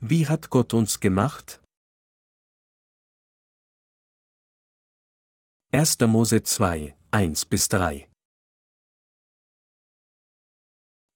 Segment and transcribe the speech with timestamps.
[0.00, 1.62] Wie hat Gott uns gemacht?
[5.72, 6.00] 1.
[6.00, 8.06] Mose 2, 1 bis 3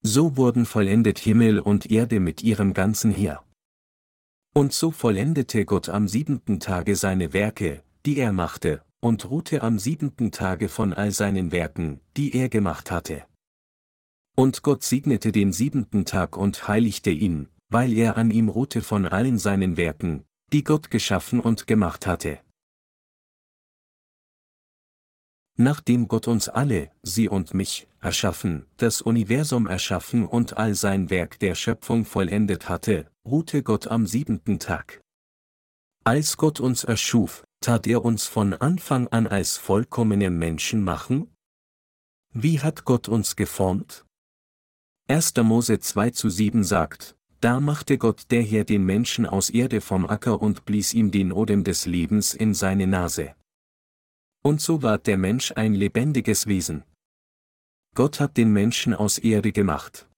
[0.02, 3.44] So wurden vollendet Himmel und Erde mit ihrem ganzen Heer.
[4.54, 9.78] Und so vollendete Gott am siebenten Tage seine Werke, die er machte, und ruhte am
[9.78, 13.26] siebenten Tage von all seinen Werken, die er gemacht hatte.
[14.36, 19.06] Und Gott segnete den siebenten Tag und heiligte ihn, weil er an ihm ruhte von
[19.06, 22.40] allen seinen Werken, die Gott geschaffen und gemacht hatte.
[25.56, 31.38] Nachdem Gott uns alle, sie und mich, erschaffen, das Universum erschaffen und all sein Werk
[31.38, 35.02] der Schöpfung vollendet hatte, ruhte Gott am siebenten Tag.
[36.02, 41.30] Als Gott uns erschuf, tat er uns von Anfang an als vollkommene Menschen machen?
[42.32, 44.06] Wie hat Gott uns geformt?
[45.08, 45.34] 1.
[45.42, 50.06] Mose 2 zu 7 sagt, da machte Gott der Herr den Menschen aus Erde vom
[50.06, 53.34] Acker und blies ihm den Odem des Lebens in seine Nase.
[54.42, 56.84] Und so ward der Mensch ein lebendiges Wesen.
[57.94, 60.08] Gott hat den Menschen aus Erde gemacht.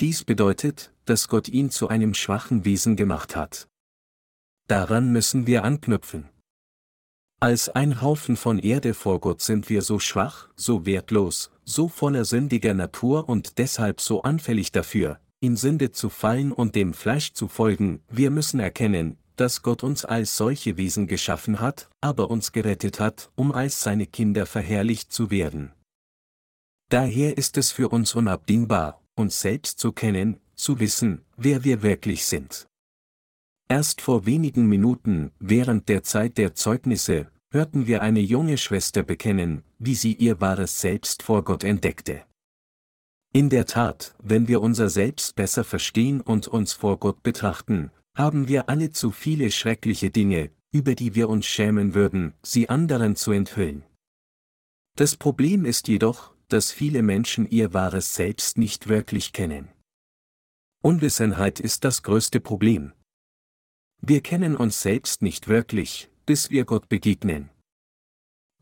[0.00, 3.68] Dies bedeutet, dass Gott ihn zu einem schwachen Wesen gemacht hat.
[4.66, 6.28] Daran müssen wir anknüpfen.
[7.38, 12.24] Als ein Haufen von Erde vor Gott sind wir so schwach, so wertlos, so voller
[12.24, 17.48] sündiger Natur und deshalb so anfällig dafür, in Sünde zu fallen und dem Fleisch zu
[17.48, 23.00] folgen, wir müssen erkennen, dass Gott uns als solche Wesen geschaffen hat, aber uns gerettet
[23.00, 25.72] hat, um als seine Kinder verherrlicht zu werden.
[26.88, 32.24] Daher ist es für uns unabdingbar, uns selbst zu kennen, zu wissen, wer wir wirklich
[32.24, 32.66] sind.
[33.68, 39.62] Erst vor wenigen Minuten, während der Zeit der Zeugnisse, hörten wir eine junge Schwester bekennen,
[39.78, 42.24] wie sie ihr wahres Selbst vor Gott entdeckte.
[43.36, 48.46] In der Tat, wenn wir unser Selbst besser verstehen und uns vor Gott betrachten, haben
[48.46, 53.32] wir alle zu viele schreckliche Dinge, über die wir uns schämen würden, sie anderen zu
[53.32, 53.82] enthüllen.
[54.94, 59.68] Das Problem ist jedoch, dass viele Menschen ihr wahres Selbst nicht wirklich kennen.
[60.80, 62.92] Unwissenheit ist das größte Problem.
[64.00, 67.50] Wir kennen uns selbst nicht wirklich, bis wir Gott begegnen.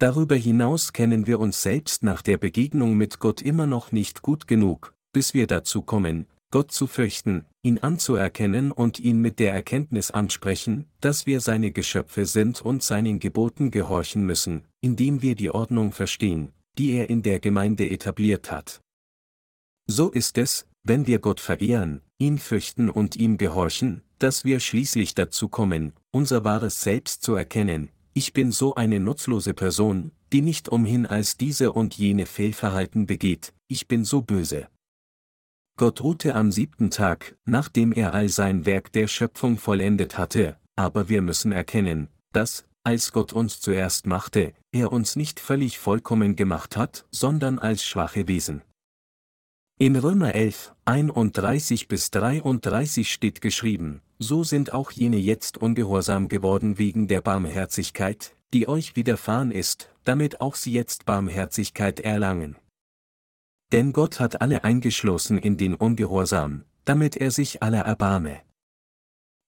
[0.02, 4.48] Darüber hinaus kennen wir uns selbst nach der Begegnung mit Gott immer noch nicht gut
[4.48, 10.10] genug, bis wir dazu kommen, Gott zu fürchten, ihn anzuerkennen und ihn mit der Erkenntnis
[10.10, 15.92] ansprechen, dass wir seine Geschöpfe sind und seinen Geboten gehorchen müssen, indem wir die Ordnung
[15.92, 18.80] verstehen, die er in der Gemeinde etabliert hat.
[19.86, 25.14] So ist es, wenn wir Gott verehren, ihn fürchten und ihm gehorchen, dass wir schließlich
[25.14, 30.68] dazu kommen, unser wahres Selbst zu erkennen, ich bin so eine nutzlose Person, die nicht
[30.68, 34.68] umhin als diese und jene Fehlverhalten begeht, ich bin so böse.
[35.78, 41.08] Gott ruhte am siebten Tag, nachdem er all sein Werk der Schöpfung vollendet hatte, aber
[41.08, 46.76] wir müssen erkennen, dass, als Gott uns zuerst machte, er uns nicht völlig vollkommen gemacht
[46.76, 48.62] hat, sondern als schwache Wesen.
[49.78, 56.78] In Römer 11, 31 bis 33 steht geschrieben, so sind auch jene jetzt ungehorsam geworden
[56.78, 62.56] wegen der Barmherzigkeit, die euch widerfahren ist, damit auch sie jetzt Barmherzigkeit erlangen.
[63.72, 68.42] Denn Gott hat alle eingeschlossen in den Ungehorsam, damit er sich aller erbarme.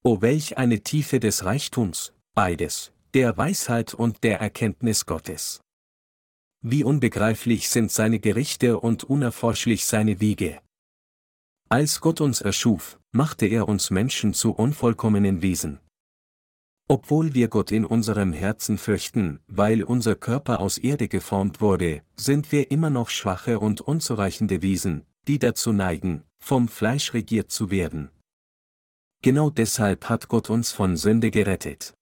[0.03, 5.61] O welch eine Tiefe des Reichtums, beides, der Weisheit und der Erkenntnis Gottes.
[6.63, 10.61] Wie unbegreiflich sind seine Gerichte und unerforschlich seine Wege.
[11.69, 15.79] Als Gott uns erschuf, machte er uns Menschen zu unvollkommenen Wesen.
[16.89, 22.53] Obwohl wir Gott in unserem Herzen fürchten, weil unser Körper aus Erde geformt wurde, sind
[22.53, 28.11] wir immer noch schwache und unzureichende Wesen, die dazu neigen, vom Fleisch regiert zu werden.
[29.23, 31.95] Genau deshalb hat Gott uns von Sünde gerettet.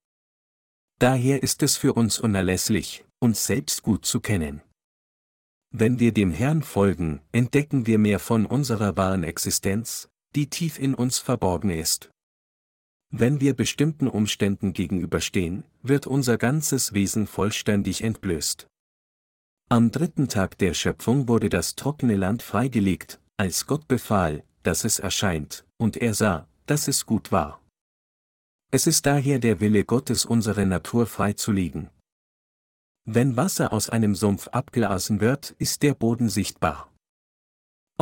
[0.98, 4.62] Daher ist es für uns unerlässlich, uns selbst gut zu kennen.
[5.70, 10.94] Wenn wir dem Herrn folgen, entdecken wir mehr von unserer wahren Existenz, die tief in
[10.94, 12.10] uns verborgen ist.
[13.10, 18.66] Wenn wir bestimmten Umständen gegenüberstehen, wird unser ganzes Wesen vollständig entblößt.
[19.68, 24.98] Am dritten Tag der Schöpfung wurde das trockene Land freigelegt, als Gott befahl, dass es
[24.98, 27.60] erscheint, und er sah, dass es gut war.
[28.70, 31.90] Es ist daher der Wille Gottes, unsere Natur freizulegen.
[33.04, 36.91] Wenn Wasser aus einem Sumpf abgelassen wird, ist der Boden sichtbar.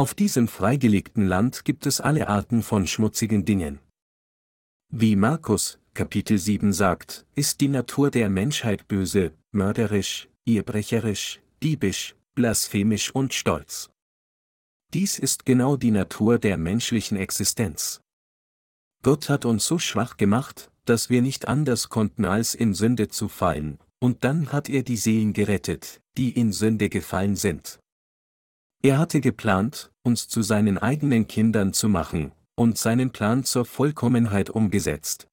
[0.00, 3.81] Auf diesem freigelegten Land gibt es alle Arten von schmutzigen Dingen.
[4.88, 13.14] Wie Markus, Kapitel 7 sagt, ist die Natur der Menschheit böse, mörderisch, ehebrecherisch, diebisch, blasphemisch
[13.14, 13.91] und stolz.
[14.94, 18.00] Dies ist genau die Natur der menschlichen Existenz.
[19.02, 23.29] Gott hat uns so schwach gemacht, dass wir nicht anders konnten als in Sünde zu
[23.29, 27.81] fallen, und dann hat er die Seelen gerettet, die in Sünde gefallen sind.
[28.82, 34.48] Er hatte geplant, uns zu seinen eigenen Kindern zu machen, und seinen Plan zur Vollkommenheit
[34.48, 35.28] umgesetzt.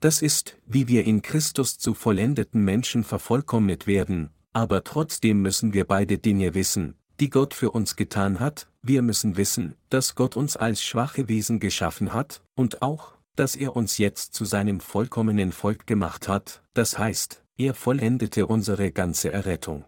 [0.00, 5.86] Das ist, wie wir in Christus zu vollendeten Menschen vervollkommnet werden, aber trotzdem müssen wir
[5.86, 10.56] beide Dinge wissen, die Gott für uns getan hat, wir müssen wissen, dass Gott uns
[10.56, 15.86] als schwache Wesen geschaffen hat, und auch, dass er uns jetzt zu seinem vollkommenen Volk
[15.86, 19.84] gemacht hat, das heißt, er vollendete unsere ganze Errettung.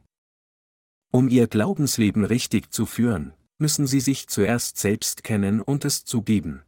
[1.14, 6.64] Um ihr Glaubensleben richtig zu führen, müssen sie sich zuerst selbst kennen und es zugeben.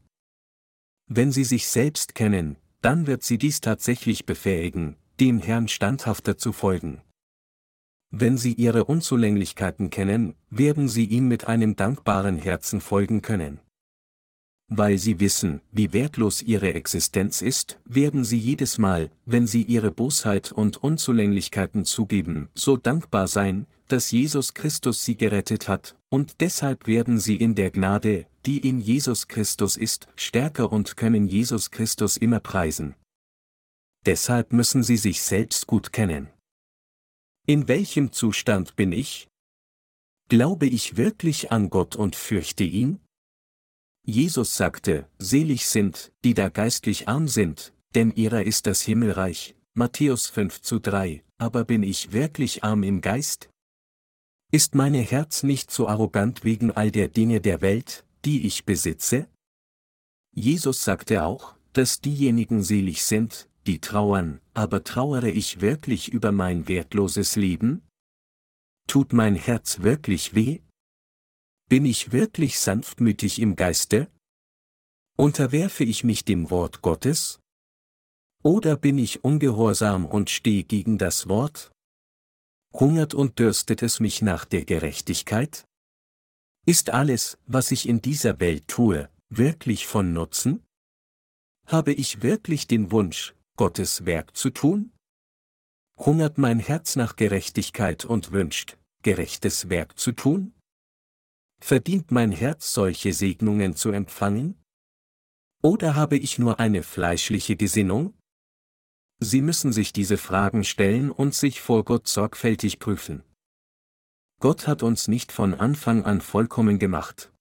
[1.09, 6.53] Wenn sie sich selbst kennen, dann wird sie dies tatsächlich befähigen, dem Herrn standhafter zu
[6.53, 7.03] folgen.
[8.13, 13.59] Wenn sie ihre Unzulänglichkeiten kennen, werden sie ihm mit einem dankbaren Herzen folgen können.
[14.69, 19.91] Weil sie wissen, wie wertlos ihre Existenz ist, werden sie jedes Mal, wenn sie ihre
[19.91, 26.87] Bosheit und Unzulänglichkeiten zugeben, so dankbar sein, dass Jesus Christus sie gerettet hat, und deshalb
[26.87, 32.17] werden sie in der Gnade, die in Jesus Christus ist, stärker und können Jesus Christus
[32.17, 32.95] immer preisen.
[34.05, 36.29] Deshalb müssen sie sich selbst gut kennen.
[37.47, 39.29] In welchem Zustand bin ich?
[40.29, 43.01] Glaube ich wirklich an Gott und fürchte ihn?
[44.05, 49.57] Jesus sagte, selig sind, die da geistlich arm sind, denn ihrer ist das Himmelreich.
[49.75, 53.51] Matthäus 5 zu 3, aber bin ich wirklich arm im Geist?
[54.53, 59.29] Ist meine Herz nicht so arrogant wegen all der Dinge der Welt, die ich besitze?
[60.33, 66.69] Jesus sagte auch, dass diejenigen selig sind, die trauern, aber trauere ich wirklich über mein
[66.69, 67.83] wertloses Leben?
[68.87, 70.61] Tut mein Herz wirklich weh?
[71.69, 74.09] Bin ich wirklich sanftmütig im Geiste?
[75.17, 77.41] Unterwerfe ich mich dem Wort Gottes?
[78.45, 81.73] Oder bin ich ungehorsam und stehe gegen das Wort?
[82.79, 85.65] Hungert und dürstet es mich nach der Gerechtigkeit?
[86.67, 90.63] Ist alles, was ich in dieser Welt tue, wirklich von Nutzen?
[91.67, 94.93] Habe ich wirklich den Wunsch, Gottes Werk zu tun?
[95.97, 100.53] Hungert mein Herz nach Gerechtigkeit und wünscht, gerechtes Werk zu tun?
[101.63, 104.63] Verdient mein Herz solche Segnungen zu empfangen?
[105.63, 108.13] Oder habe ich nur eine fleischliche Gesinnung?
[109.19, 113.23] Sie müssen sich diese Fragen stellen und sich vor Gott sorgfältig prüfen.
[114.41, 117.33] Gott hat uns nicht von Anfang an vollkommen gemacht.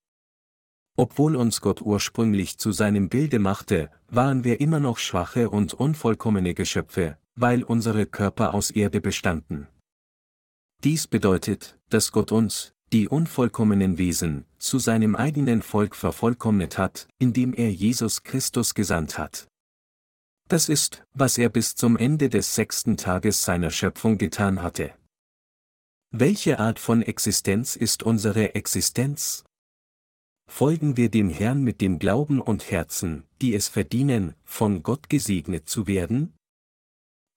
[0.96, 6.54] Obwohl uns Gott ursprünglich zu seinem Bilde machte, waren wir immer noch schwache und unvollkommene
[6.54, 9.68] Geschöpfe, weil unsere Körper aus Erde bestanden.
[10.82, 17.52] Dies bedeutet, dass Gott uns, die unvollkommenen Wesen, zu seinem eigenen Volk vervollkommnet hat, indem
[17.52, 19.48] er Jesus Christus gesandt hat.
[20.48, 24.94] Das ist, was er bis zum Ende des sechsten Tages seiner Schöpfung getan hatte.
[26.12, 29.44] Welche Art von Existenz ist unsere Existenz?
[30.48, 35.68] Folgen wir dem Herrn mit dem Glauben und Herzen, die es verdienen, von Gott gesegnet
[35.68, 36.32] zu werden?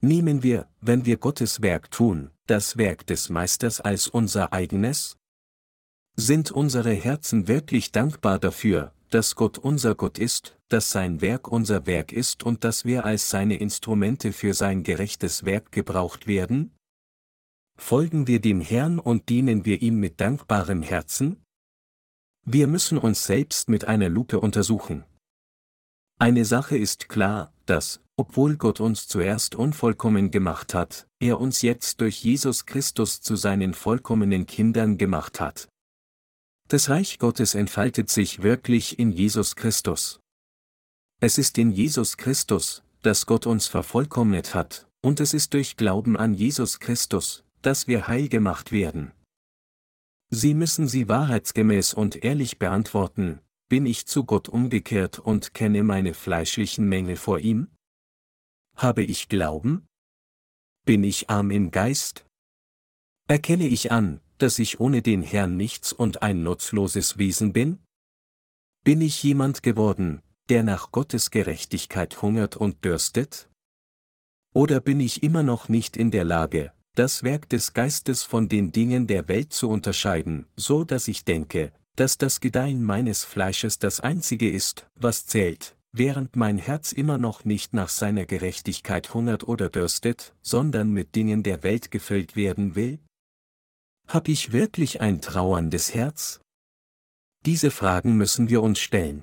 [0.00, 5.16] Nehmen wir, wenn wir Gottes Werk tun, das Werk des Meisters als unser eigenes?
[6.14, 11.86] Sind unsere Herzen wirklich dankbar dafür, dass Gott unser Gott ist, dass sein Werk unser
[11.86, 16.74] Werk ist und dass wir als seine Instrumente für sein gerechtes Werk gebraucht werden?
[17.76, 21.42] Folgen wir dem Herrn und dienen wir ihm mit dankbarem Herzen?
[22.46, 25.04] Wir müssen uns selbst mit einer Lupe untersuchen.
[26.18, 32.00] Eine Sache ist klar, dass, obwohl Gott uns zuerst unvollkommen gemacht hat, er uns jetzt
[32.00, 35.68] durch Jesus Christus zu seinen vollkommenen Kindern gemacht hat.
[36.70, 40.20] Das Reich Gottes entfaltet sich wirklich in Jesus Christus.
[41.20, 46.16] Es ist in Jesus Christus, dass Gott uns vervollkommnet hat, und es ist durch Glauben
[46.16, 49.10] an Jesus Christus, dass wir heil gemacht werden.
[50.30, 56.14] Sie müssen sie wahrheitsgemäß und ehrlich beantworten, bin ich zu Gott umgekehrt und kenne meine
[56.14, 57.66] fleischlichen Mängel vor ihm?
[58.76, 59.88] Habe ich Glauben?
[60.84, 62.26] Bin ich arm im Geist?
[63.26, 67.78] Erkenne ich an, dass ich ohne den Herrn nichts und ein nutzloses Wesen bin?
[68.84, 73.48] Bin ich jemand geworden, der nach Gottes Gerechtigkeit hungert und dürstet?
[74.52, 78.72] Oder bin ich immer noch nicht in der Lage, das Werk des Geistes von den
[78.72, 84.00] Dingen der Welt zu unterscheiden, so dass ich denke, dass das Gedeihen meines Fleisches das
[84.00, 89.68] einzige ist, was zählt, während mein Herz immer noch nicht nach seiner Gerechtigkeit hungert oder
[89.68, 92.98] dürstet, sondern mit Dingen der Welt gefüllt werden will?
[94.12, 96.40] Hab ich wirklich ein trauerndes Herz?
[97.46, 99.22] Diese Fragen müssen wir uns stellen.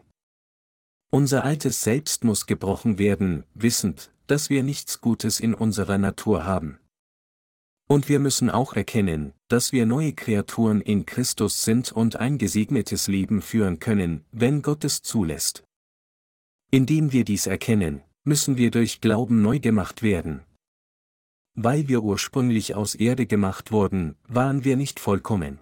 [1.12, 6.80] Unser altes Selbst muss gebrochen werden, wissend, dass wir nichts Gutes in unserer Natur haben.
[7.90, 13.10] Und wir müssen auch erkennen, dass wir neue Kreaturen in Christus sind und ein gesegnetes
[13.10, 15.66] Leben führen können, wenn Gott es zulässt.
[16.72, 20.47] Indem wir dies erkennen, müssen wir durch Glauben neu gemacht werden.
[21.60, 25.60] Weil wir ursprünglich aus Erde gemacht wurden, waren wir nicht vollkommen.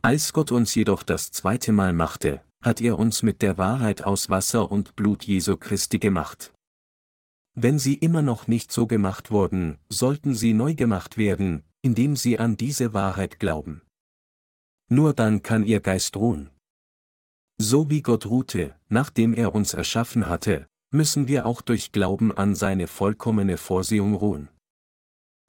[0.00, 4.30] Als Gott uns jedoch das zweite Mal machte, hat er uns mit der Wahrheit aus
[4.30, 6.52] Wasser und Blut Jesu Christi gemacht.
[7.54, 12.38] Wenn sie immer noch nicht so gemacht wurden, sollten sie neu gemacht werden, indem sie
[12.38, 13.82] an diese Wahrheit glauben.
[14.88, 16.50] Nur dann kann ihr Geist ruhen.
[17.58, 22.54] So wie Gott ruhte, nachdem er uns erschaffen hatte, müssen wir auch durch Glauben an
[22.54, 24.48] seine vollkommene Vorsehung ruhen.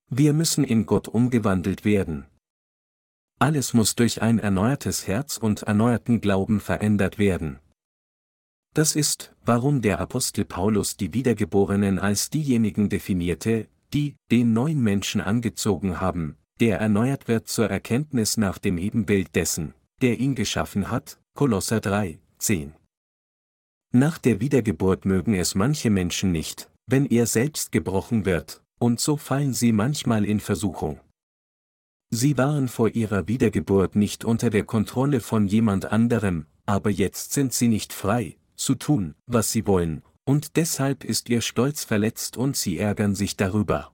[0.10, 2.26] Wir müssen in Gott umgewandelt werden.
[3.40, 7.60] Alles muss durch ein erneuertes Herz und erneuerten Glauben verändert werden.
[8.74, 15.20] Das ist, warum der Apostel Paulus die Wiedergeborenen als diejenigen definierte, die den neuen Menschen
[15.20, 21.20] angezogen haben, der erneuert wird zur Erkenntnis nach dem Ebenbild dessen, der ihn geschaffen hat,
[21.36, 22.74] Kolosser 3, 10.
[23.94, 29.18] Nach der Wiedergeburt mögen es manche Menschen nicht, wenn er selbst gebrochen wird, und so
[29.18, 31.00] fallen sie manchmal in Versuchung.
[32.10, 37.54] Sie waren vor ihrer Wiedergeburt nicht unter der Kontrolle von jemand anderem, aber jetzt sind
[37.54, 42.56] sie nicht frei, zu tun, was sie wollen, und deshalb ist ihr Stolz verletzt und
[42.56, 43.94] sie ärgern sich darüber.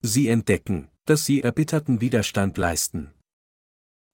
[0.00, 3.12] Sie entdecken, dass sie erbitterten Widerstand leisten.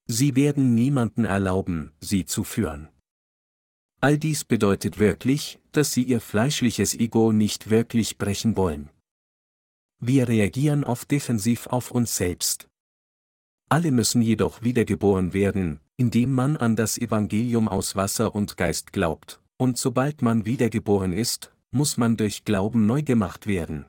[0.07, 2.89] Sie werden niemanden erlauben, sie zu führen.
[4.01, 8.91] All dies bedeutet wirklich, dass sie ihr fleischliches Ego nicht wirklich brechen wollen.
[10.01, 12.69] Wir reagieren oft defensiv auf uns selbst.
[13.69, 19.41] Alle müssen jedoch wiedergeboren werden, indem man an das Evangelium aus Wasser und Geist glaubt,
[19.57, 23.87] und sobald man wiedergeboren ist, muss man durch Glauben neu gemacht werden.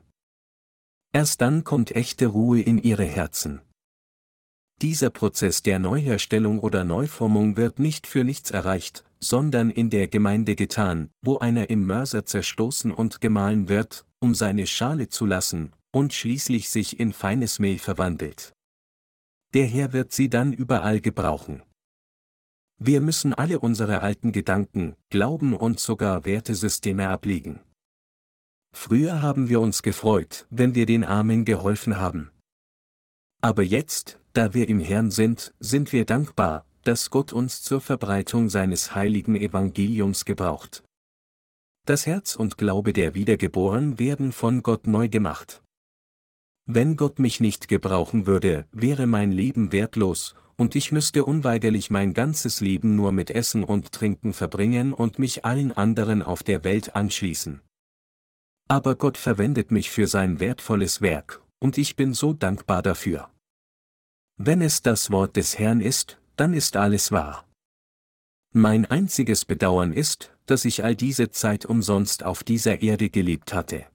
[1.12, 3.60] Erst dann kommt echte Ruhe in ihre Herzen.
[4.82, 10.54] Dieser Prozess der Neuherstellung oder Neuformung wird nicht für nichts erreicht, sondern in der Gemeinde
[10.54, 16.12] getan, wo einer im Mörser zerstoßen und gemahlen wird, um seine Schale zu lassen, und
[16.12, 18.52] schließlich sich in feines Mehl verwandelt.
[19.54, 21.62] Der Herr wird sie dann überall gebrauchen.
[22.78, 27.60] Wir müssen alle unsere alten Gedanken, Glauben und sogar Wertesysteme ablegen.
[28.74, 32.30] Früher haben wir uns gefreut, wenn wir den Armen geholfen haben.
[33.40, 38.50] Aber jetzt, da wir im Herrn sind, sind wir dankbar, dass Gott uns zur Verbreitung
[38.50, 40.84] seines heiligen Evangeliums gebraucht.
[41.86, 45.62] Das Herz und Glaube der Wiedergeboren werden von Gott neu gemacht.
[46.66, 52.12] Wenn Gott mich nicht gebrauchen würde, wäre mein Leben wertlos, und ich müsste unweigerlich mein
[52.12, 56.96] ganzes Leben nur mit Essen und Trinken verbringen und mich allen anderen auf der Welt
[56.96, 57.60] anschließen.
[58.68, 63.30] Aber Gott verwendet mich für sein wertvolles Werk, und ich bin so dankbar dafür.
[64.36, 67.46] Wenn es das Wort des Herrn ist, dann ist alles wahr.
[68.52, 73.86] Mein einziges Bedauern ist, dass ich all diese Zeit umsonst auf dieser Erde gelebt hatte.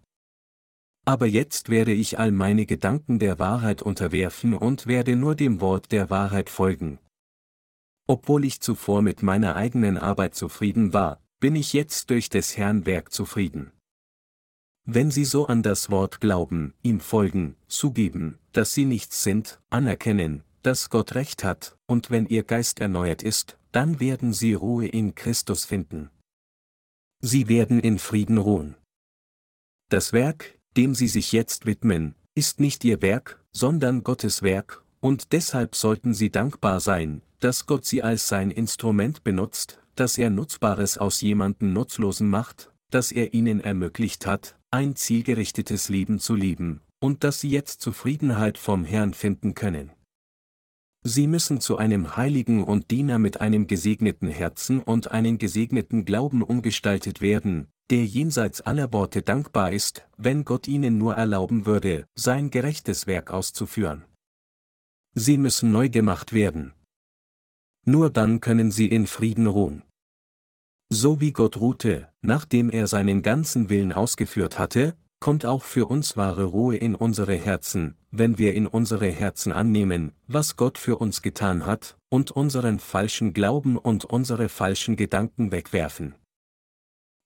[1.05, 5.91] Aber jetzt werde ich all meine Gedanken der Wahrheit unterwerfen und werde nur dem Wort
[5.91, 6.99] der Wahrheit folgen.
[8.07, 12.85] Obwohl ich zuvor mit meiner eigenen Arbeit zufrieden war, bin ich jetzt durch des Herrn
[12.85, 13.71] Werk zufrieden.
[14.85, 20.43] Wenn Sie so an das Wort glauben, ihm folgen, zugeben, dass Sie nichts sind, anerkennen,
[20.63, 25.15] dass Gott recht hat, und wenn Ihr Geist erneuert ist, dann werden Sie Ruhe in
[25.15, 26.09] Christus finden.
[27.21, 28.75] Sie werden in Frieden ruhen.
[29.89, 35.31] Das Werk, dem sie sich jetzt widmen, ist nicht ihr Werk, sondern Gottes Werk, und
[35.33, 40.97] deshalb sollten sie dankbar sein, dass Gott sie als sein Instrument benutzt, dass er Nutzbares
[40.97, 47.23] aus jemanden Nutzlosen macht, dass er ihnen ermöglicht hat, ein zielgerichtetes Leben zu leben, und
[47.23, 49.91] dass sie jetzt Zufriedenheit vom Herrn finden können.
[51.03, 56.43] Sie müssen zu einem Heiligen und Diener mit einem gesegneten Herzen und einem gesegneten Glauben
[56.43, 62.49] umgestaltet werden, der jenseits aller Worte dankbar ist, wenn Gott ihnen nur erlauben würde, sein
[62.49, 64.05] gerechtes Werk auszuführen.
[65.13, 66.73] Sie müssen neu gemacht werden.
[67.83, 69.83] Nur dann können sie in Frieden ruhen.
[70.89, 76.15] So wie Gott ruhte, nachdem er seinen ganzen Willen ausgeführt hatte, kommt auch für uns
[76.15, 81.21] wahre Ruhe in unsere Herzen, wenn wir in unsere Herzen annehmen, was Gott für uns
[81.21, 86.15] getan hat, und unseren falschen Glauben und unsere falschen Gedanken wegwerfen.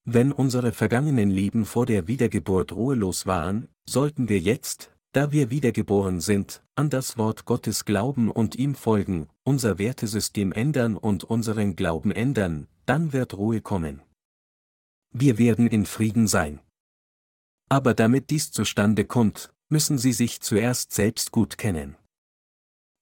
[0.08, 6.22] Wenn unsere vergangenen Leben vor der Wiedergeburt ruhelos waren, sollten wir jetzt, da wir wiedergeboren
[6.22, 12.12] sind, an das Wort Gottes glauben und ihm folgen, unser Wertesystem ändern und unseren Glauben
[12.12, 14.02] ändern, dann wird Ruhe kommen.
[15.12, 16.60] wir werden in Frieden sein.
[17.70, 21.96] Aber damit dies zustande kommt, müssen Sie sich zuerst selbst gut kennen.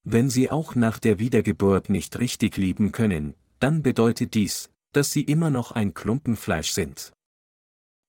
[0.04, 5.24] Wenn Sie auch nach der Wiedergeburt nicht richtig lieben können, dann bedeutet dies, dass Sie
[5.24, 7.14] immer noch ein Klumpen Fleisch sind.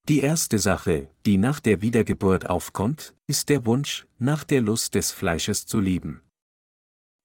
[0.06, 5.10] Die erste Sache, die nach der Wiedergeburt aufkommt, ist der Wunsch, nach der Lust des
[5.10, 6.20] Fleisches zu lieben.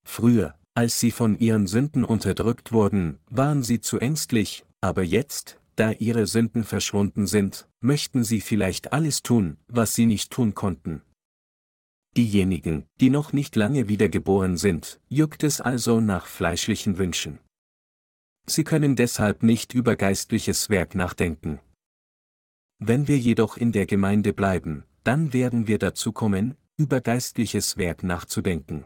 [0.05, 5.91] Früher, als sie von ihren Sünden unterdrückt wurden, waren sie zu ängstlich, aber jetzt, da
[5.91, 11.01] ihre Sünden verschwunden sind, möchten sie vielleicht alles tun, was sie nicht tun konnten.
[12.15, 17.39] Diejenigen, die noch nicht lange wiedergeboren sind, juckt es also nach fleischlichen Wünschen.
[18.45, 21.59] Sie können deshalb nicht über geistliches Werk nachdenken.
[22.79, 28.03] Wenn wir jedoch in der Gemeinde bleiben, dann werden wir dazu kommen, über geistliches Werk
[28.03, 28.85] nachzudenken.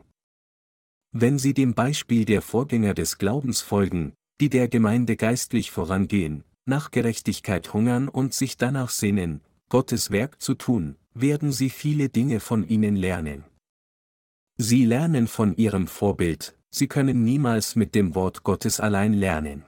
[1.12, 6.90] Wenn Sie dem Beispiel der Vorgänger des Glaubens folgen, die der Gemeinde geistlich vorangehen, nach
[6.90, 12.68] Gerechtigkeit hungern und sich danach sehnen, Gottes Werk zu tun, werden Sie viele Dinge von
[12.68, 13.44] ihnen lernen.
[14.58, 19.64] Sie lernen von Ihrem Vorbild, Sie können niemals mit dem Wort Gottes allein lernen.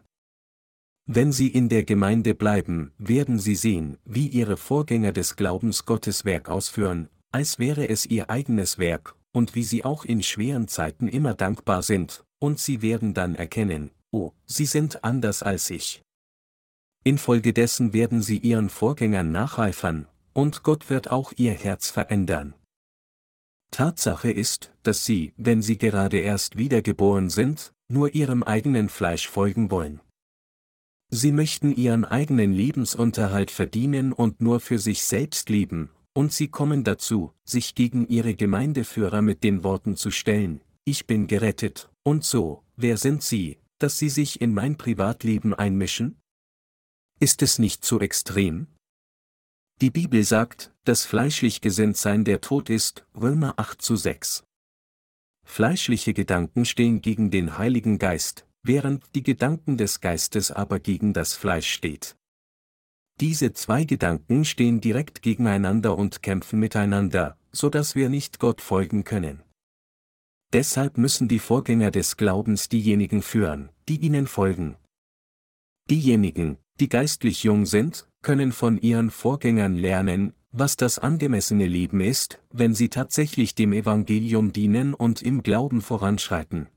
[1.06, 6.26] Wenn Sie in der Gemeinde bleiben, werden Sie sehen, wie Ihre Vorgänger des Glaubens Gottes
[6.26, 11.08] Werk ausführen, als wäre es Ihr eigenes Werk, und wie Sie auch in schweren Zeiten
[11.08, 16.02] immer dankbar sind, und Sie werden dann erkennen, oh, Sie sind anders als ich.
[17.04, 22.56] Infolgedessen werden Sie Ihren Vorgängern nacheifern, und Gott wird auch Ihr Herz verändern.
[23.72, 29.72] Tatsache ist, dass Sie, wenn Sie gerade erst wiedergeboren sind, nur Ihrem eigenen Fleisch folgen
[29.72, 30.02] wollen.
[31.10, 36.84] Sie möchten ihren eigenen Lebensunterhalt verdienen und nur für sich selbst leben, und sie kommen
[36.84, 42.64] dazu, sich gegen ihre Gemeindeführer mit den Worten zu stellen, ich bin gerettet, und so,
[42.76, 46.20] wer sind Sie, dass Sie sich in mein Privatleben einmischen?
[47.20, 48.68] Ist es nicht zu extrem?
[49.82, 54.46] Die Bibel sagt, dass fleischlich gesinnt sein der Tod ist, Römer 8 zu 6.
[55.46, 61.34] Fleischliche Gedanken stehen gegen den Heiligen Geist, während die Gedanken des Geistes aber gegen das
[61.34, 62.16] Fleisch steht.
[63.20, 69.04] Diese zwei Gedanken stehen direkt gegeneinander und kämpfen miteinander, so dass wir nicht Gott folgen
[69.04, 69.44] können.
[70.54, 74.78] Deshalb müssen die Vorgänger des Glaubens diejenigen führen, die ihnen folgen.
[75.90, 82.40] Diejenigen, die geistlich jung sind, können von ihren Vorgängern lernen, was das angemessene Leben ist,
[82.52, 86.68] wenn sie tatsächlich dem Evangelium dienen und im Glauben voranschreiten.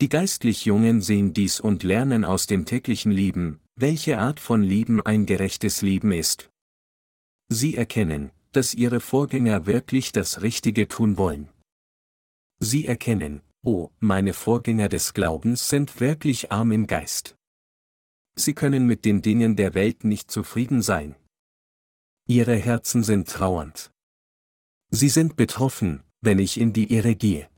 [0.00, 5.04] Die geistlich Jungen sehen dies und lernen aus dem täglichen Leben, welche Art von Leben
[5.04, 6.50] ein gerechtes Leben ist.
[7.48, 11.48] Sie erkennen, dass ihre Vorgänger wirklich das Richtige tun wollen.
[12.60, 17.37] Sie erkennen, oh, meine Vorgänger des Glaubens sind wirklich arm im Geist.
[18.38, 21.16] Sie können mit den Dingen der Welt nicht zufrieden sein.
[22.28, 23.90] Ihre Herzen sind trauernd.
[24.90, 27.48] Sie sind betroffen, wenn ich in die Irre gehe.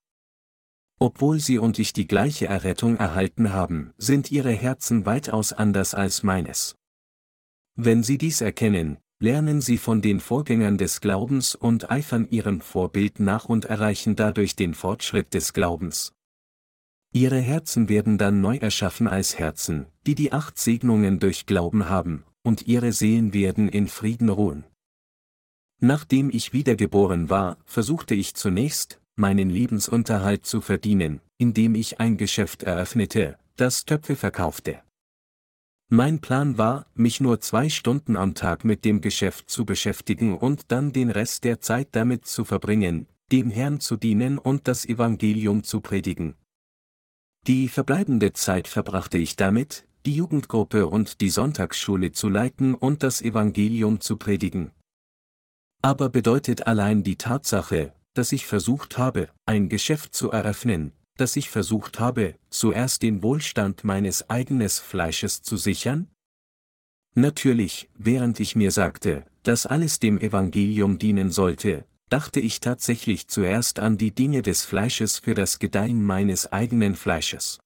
[0.98, 6.22] Obwohl sie und ich die gleiche Errettung erhalten haben, sind ihre Herzen weitaus anders als
[6.22, 6.76] meines.
[7.74, 13.20] Wenn sie dies erkennen, lernen sie von den Vorgängern des Glaubens und eifern ihrem Vorbild
[13.20, 16.12] nach und erreichen dadurch den Fortschritt des Glaubens.
[17.12, 22.24] Ihre Herzen werden dann neu erschaffen als Herzen, die die acht Segnungen durch Glauben haben,
[22.42, 24.64] und ihre Seelen werden in Frieden ruhen.
[25.80, 32.62] Nachdem ich wiedergeboren war, versuchte ich zunächst, meinen Lebensunterhalt zu verdienen, indem ich ein Geschäft
[32.62, 34.80] eröffnete, das Töpfe verkaufte.
[35.88, 40.70] Mein Plan war, mich nur zwei Stunden am Tag mit dem Geschäft zu beschäftigen und
[40.70, 45.64] dann den Rest der Zeit damit zu verbringen, dem Herrn zu dienen und das Evangelium
[45.64, 46.36] zu predigen.
[47.46, 53.22] Die verbleibende Zeit verbrachte ich damit, die Jugendgruppe und die Sonntagsschule zu leiten und das
[53.22, 54.72] Evangelium zu predigen.
[55.82, 61.50] Aber bedeutet allein die Tatsache, dass ich versucht habe, ein Geschäft zu eröffnen, dass ich
[61.50, 66.08] versucht habe, zuerst den Wohlstand meines eigenen Fleisches zu sichern?
[67.14, 73.78] Natürlich, während ich mir sagte, dass alles dem Evangelium dienen sollte, dachte ich tatsächlich zuerst
[73.78, 77.60] an die Dinge des Fleisches für das Gedeihen meines eigenen Fleisches.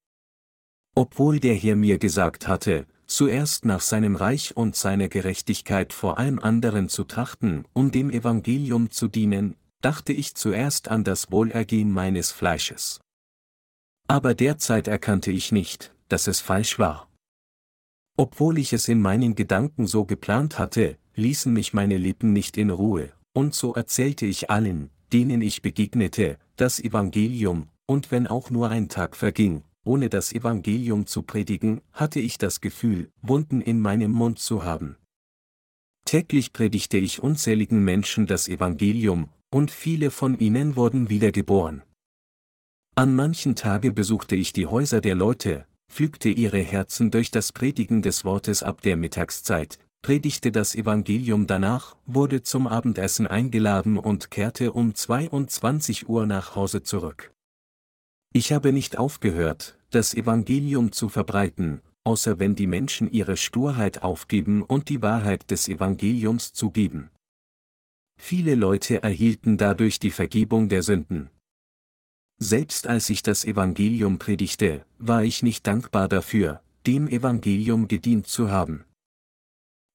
[0.95, 6.39] Obwohl der Herr mir gesagt hatte, zuerst nach seinem Reich und seiner Gerechtigkeit vor allem
[6.39, 12.31] anderen zu trachten, um dem Evangelium zu dienen, dachte ich zuerst an das Wohlergehen meines
[12.31, 13.01] Fleisches.
[14.09, 17.09] Aber derzeit erkannte ich nicht, dass es falsch war.
[18.17, 22.71] Obwohl ich es in meinen Gedanken so geplant hatte, ließen mich meine Lippen nicht in
[22.71, 28.71] Ruhe, und so erzählte ich allen, denen ich begegnete, das Evangelium, und wenn auch nur
[28.71, 34.13] ein Tag verging, ohne das Evangelium zu predigen, hatte ich das Gefühl, Wunden in meinem
[34.13, 34.97] Mund zu haben,
[36.05, 41.83] Täglich predigte ich unzähligen Menschen das Evangelium, und viele von ihnen wurden wiedergeboren.
[42.95, 48.03] An manchen Tagen besuchte ich die Häuser der Leute, fügte ihre Herzen durch das Predigen
[48.03, 54.73] des Wortes ab der Mittagszeit, predigte das Evangelium danach, wurde zum Abendessen eingeladen und kehrte
[54.73, 57.33] um 22 Uhr nach Hause zurück.
[58.35, 64.63] Ich habe nicht aufgehört, das Evangelium zu verbreiten, außer wenn die Menschen ihre Sturheit aufgeben
[64.63, 67.09] und die Wahrheit des Evangeliums zugeben.
[68.21, 71.31] Viele Leute erhielten dadurch die Vergebung der Sünden.
[72.39, 78.51] Selbst als ich das Evangelium predigte, war ich nicht dankbar dafür, dem Evangelium gedient zu
[78.51, 78.85] haben.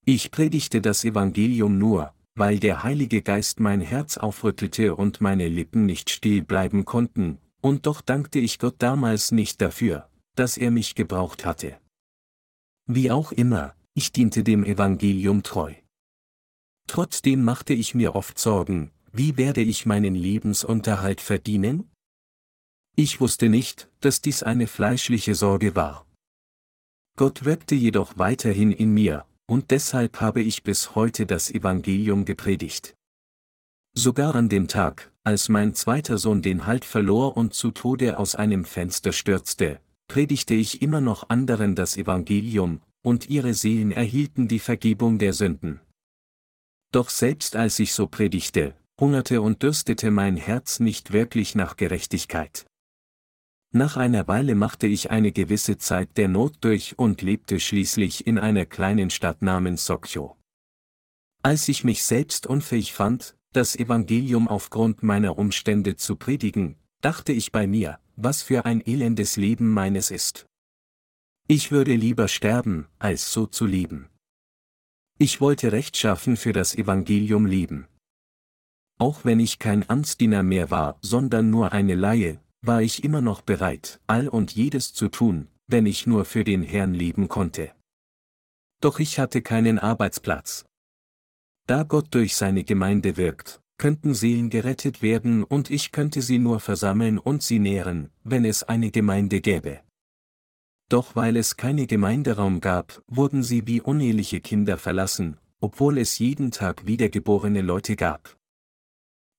[0.05, 5.85] Ich predigte das Evangelium nur, weil der Heilige Geist mein Herz aufrüttelte und meine Lippen
[5.85, 10.95] nicht still bleiben konnten, und doch dankte ich Gott damals nicht dafür, dass er mich
[10.95, 11.79] gebraucht hatte.
[12.88, 15.73] Wie auch immer, ich diente dem Evangelium treu.
[16.88, 21.91] Trotzdem machte ich mir oft Sorgen, wie werde ich meinen Lebensunterhalt verdienen?
[22.95, 26.05] Ich wusste nicht, dass dies eine fleischliche Sorge war.
[27.17, 32.95] Gott wirkte jedoch weiterhin in mir, und deshalb habe ich bis heute das Evangelium gepredigt.
[33.95, 38.35] Sogar an dem Tag, als mein zweiter Sohn den Halt verlor und zu Tode aus
[38.35, 44.59] einem Fenster stürzte, predigte ich immer noch anderen das Evangelium, und ihre Seelen erhielten die
[44.59, 45.79] Vergebung der Sünden.
[46.91, 52.68] Doch selbst als ich so predigte, hungerte und dürstete mein Herz nicht wirklich nach Gerechtigkeit.
[53.71, 58.39] Nach einer Weile machte ich eine gewisse Zeit der Not durch und lebte schließlich in
[58.39, 60.36] einer kleinen Stadt namens Sokyo.
[61.43, 67.51] Als ich mich selbst unfähig fand, das Evangelium aufgrund meiner Umstände zu predigen, dachte ich
[67.51, 70.47] bei mir, was für ein elendes Leben meines ist.
[71.47, 74.10] Ich würde lieber sterben, als so zu leben.
[75.19, 77.88] Ich wollte rechtschaffen für das Evangelium leben.
[78.97, 83.41] Auch wenn ich kein Amtsdiener mehr war, sondern nur eine Laie, war ich immer noch
[83.41, 87.72] bereit, all und jedes zu tun, wenn ich nur für den Herrn leben konnte.
[88.82, 90.65] Doch ich hatte keinen Arbeitsplatz.
[91.67, 96.60] Da Gott durch seine Gemeinde wirkt, könnten Seelen gerettet werden und ich könnte sie nur
[96.60, 99.82] versammeln und sie nähren, wenn es eine Gemeinde gäbe.
[100.89, 106.50] Doch weil es keine Gemeinderaum gab, wurden sie wie uneheliche Kinder verlassen, obwohl es jeden
[106.50, 108.38] Tag wiedergeborene Leute gab.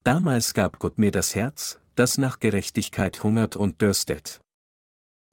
[0.05, 4.41] Damals gab Gott mir das Herz, das nach Gerechtigkeit hungert und dürstet.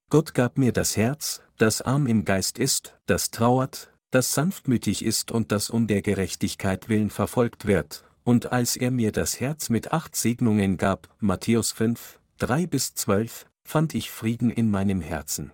[0.09, 5.31] Gott gab mir das Herz, das arm im Geist ist, das trauert, das sanftmütig ist
[5.31, 9.91] und das um der Gerechtigkeit willen verfolgt wird, und als er mir das Herz mit
[9.91, 15.51] acht Segnungen gab, Matthäus 5, 3 bis 12, fand ich Frieden in meinem Herzen.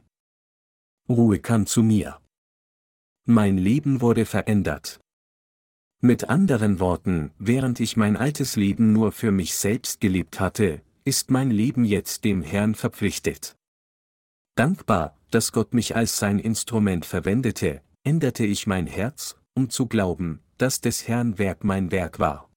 [1.09, 2.19] Ruhe kam zu mir.
[3.25, 4.99] Mein Leben wurde verändert.
[5.99, 11.31] Mit anderen Worten, während ich mein altes Leben nur für mich selbst gelebt hatte, ist
[11.31, 13.55] mein Leben jetzt dem Herrn verpflichtet.
[14.55, 20.41] Dankbar, dass Gott mich als sein Instrument verwendete, änderte ich mein Herz, um zu glauben,
[20.57, 22.49] dass des Herrn Werk mein Werk war.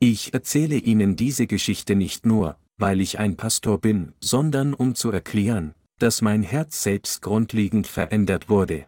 [0.00, 5.10] Ich erzähle Ihnen diese Geschichte nicht nur, weil ich ein Pastor bin, sondern um zu
[5.10, 8.86] erklären, dass mein Herz selbst grundlegend verändert wurde.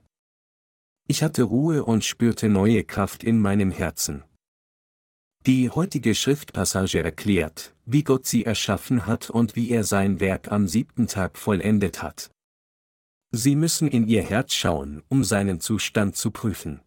[1.09, 4.23] Ich hatte Ruhe und spürte neue Kraft in meinem Herzen.
[5.47, 10.69] Die heutige Schriftpassage erklärt, wie Gott sie erschaffen hat und wie er sein Werk am
[10.69, 12.31] siebten Tag vollendet hat.
[13.33, 16.81] Sie müssen in ihr Herz schauen, um seinen Zustand zu prüfen.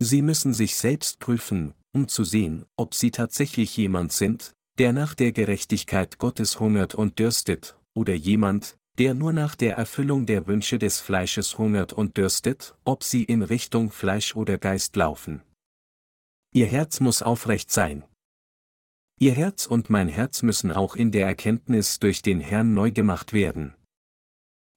[0.00, 5.14] Sie müssen sich selbst prüfen, um zu sehen, ob sie tatsächlich jemand sind, der nach
[5.14, 10.80] der Gerechtigkeit Gottes hungert und dürstet, oder jemand, der nur nach der Erfüllung der Wünsche
[10.80, 15.42] des Fleisches hungert und dürstet, ob sie in Richtung Fleisch oder Geist laufen.
[16.56, 18.02] Ihr Herz muss aufrecht sein.
[19.20, 23.34] Ihr Herz und mein Herz müssen auch in der Erkenntnis durch den Herrn neu gemacht
[23.34, 23.74] werden.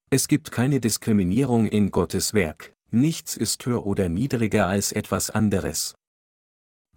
[0.09, 5.95] Es gibt keine Diskriminierung in Gottes Werk, nichts ist höher oder niedriger als etwas anderes.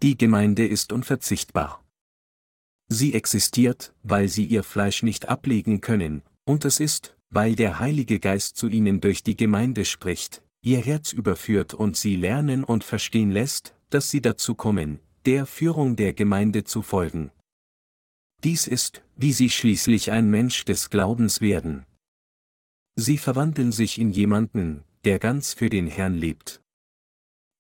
[0.03, 1.85] Die Gemeinde ist unverzichtbar.
[2.89, 8.19] Sie existiert, weil sie ihr Fleisch nicht ablegen können, und es ist, weil der Heilige
[8.19, 13.31] Geist zu ihnen durch die Gemeinde spricht, ihr Herz überführt und sie lernen und verstehen
[13.31, 17.31] lässt, dass sie dazu kommen, der Führung der Gemeinde zu folgen.
[18.45, 21.87] Dies ist, wie sie schließlich ein Mensch des Glaubens werden.
[22.97, 26.61] Sie verwandeln sich in jemanden, der ganz für den Herrn lebt.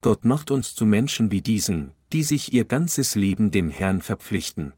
[0.02, 4.72] Gott macht uns zu Menschen wie diesen, die sich ihr ganzes Leben dem Herrn verpflichten.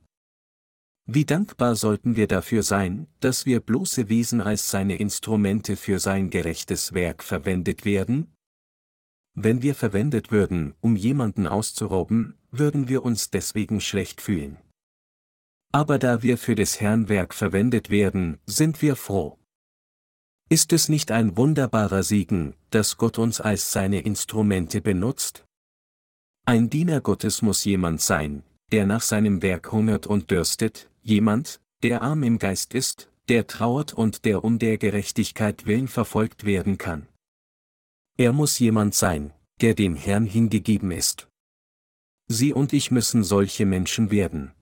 [1.06, 6.30] Wie dankbar sollten wir dafür sein, dass wir bloße Wesen als seine Instrumente für sein
[6.30, 8.34] gerechtes Werk verwendet werden?
[9.34, 14.56] Wenn wir verwendet würden, um jemanden auszurauben, würden wir uns deswegen schlecht fühlen.
[15.72, 19.38] Aber da wir für des Herrn Werk verwendet werden, sind wir froh.
[20.48, 25.44] Ist es nicht ein wunderbarer Segen, dass Gott uns als seine Instrumente benutzt?
[26.46, 32.02] Ein Diener Gottes muss jemand sein, der nach seinem Werk hungert und dürstet, jemand, der
[32.02, 37.06] arm im Geist ist, der trauert und der um der Gerechtigkeit willen verfolgt werden kann.
[38.16, 41.28] Er muss jemand sein, der dem Herrn hingegeben ist.
[42.26, 44.52] Sie und ich müssen solche Menschen werden.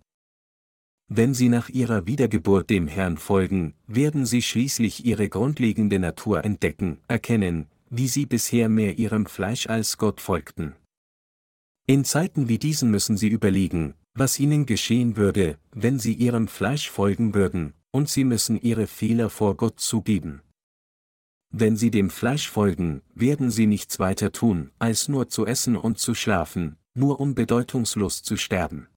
[1.09, 6.99] Wenn sie nach ihrer Wiedergeburt dem Herrn folgen, werden sie schließlich ihre grundlegende Natur entdecken,
[7.07, 10.75] erkennen, wie sie bisher mehr ihrem Fleisch als Gott folgten.
[11.87, 16.91] In Zeiten wie diesen müssen sie überlegen, was ihnen geschehen würde, wenn sie ihrem Fleisch
[16.91, 20.43] folgen würden, und sie müssen ihre Fehler vor Gott zugeben.
[21.51, 25.99] Wenn sie dem Fleisch folgen, werden sie nichts weiter tun, als nur zu essen und
[25.99, 28.89] zu schlafen, nur um bedeutungslos zu sterben.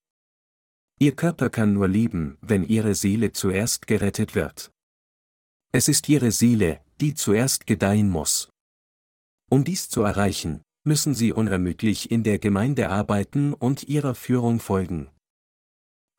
[0.97, 4.71] Ihr Körper kann nur leben, wenn ihre Seele zuerst gerettet wird.
[5.73, 8.49] Es ist ihre Seele, die zuerst gedeihen muss.
[9.49, 15.10] Um dies zu erreichen, müssen sie unermüdlich in der Gemeinde arbeiten und ihrer Führung folgen.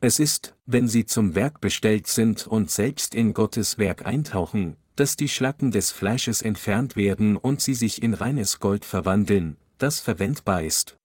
[0.00, 5.16] Es ist, wenn sie zum Werk bestellt sind und selbst in Gottes Werk eintauchen, dass
[5.16, 10.62] die Schlacken des Fleisches entfernt werden und sie sich in reines Gold verwandeln, das verwendbar
[10.62, 10.96] ist.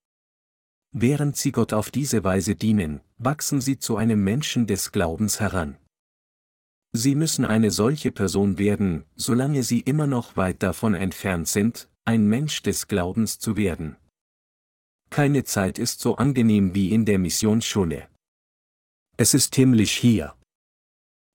[0.92, 5.78] Während sie Gott auf diese Weise dienen, wachsen sie zu einem Menschen des Glaubens heran.
[6.92, 12.26] Sie müssen eine solche Person werden, solange sie immer noch weit davon entfernt sind, ein
[12.26, 13.96] Mensch des Glaubens zu werden.
[15.10, 18.08] Keine Zeit ist so angenehm wie in der Missionsschule.
[19.16, 20.34] Es ist himmlisch hier.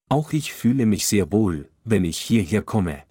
[0.10, 3.04] Auch ich fühle mich sehr wohl, wenn ich hierher komme.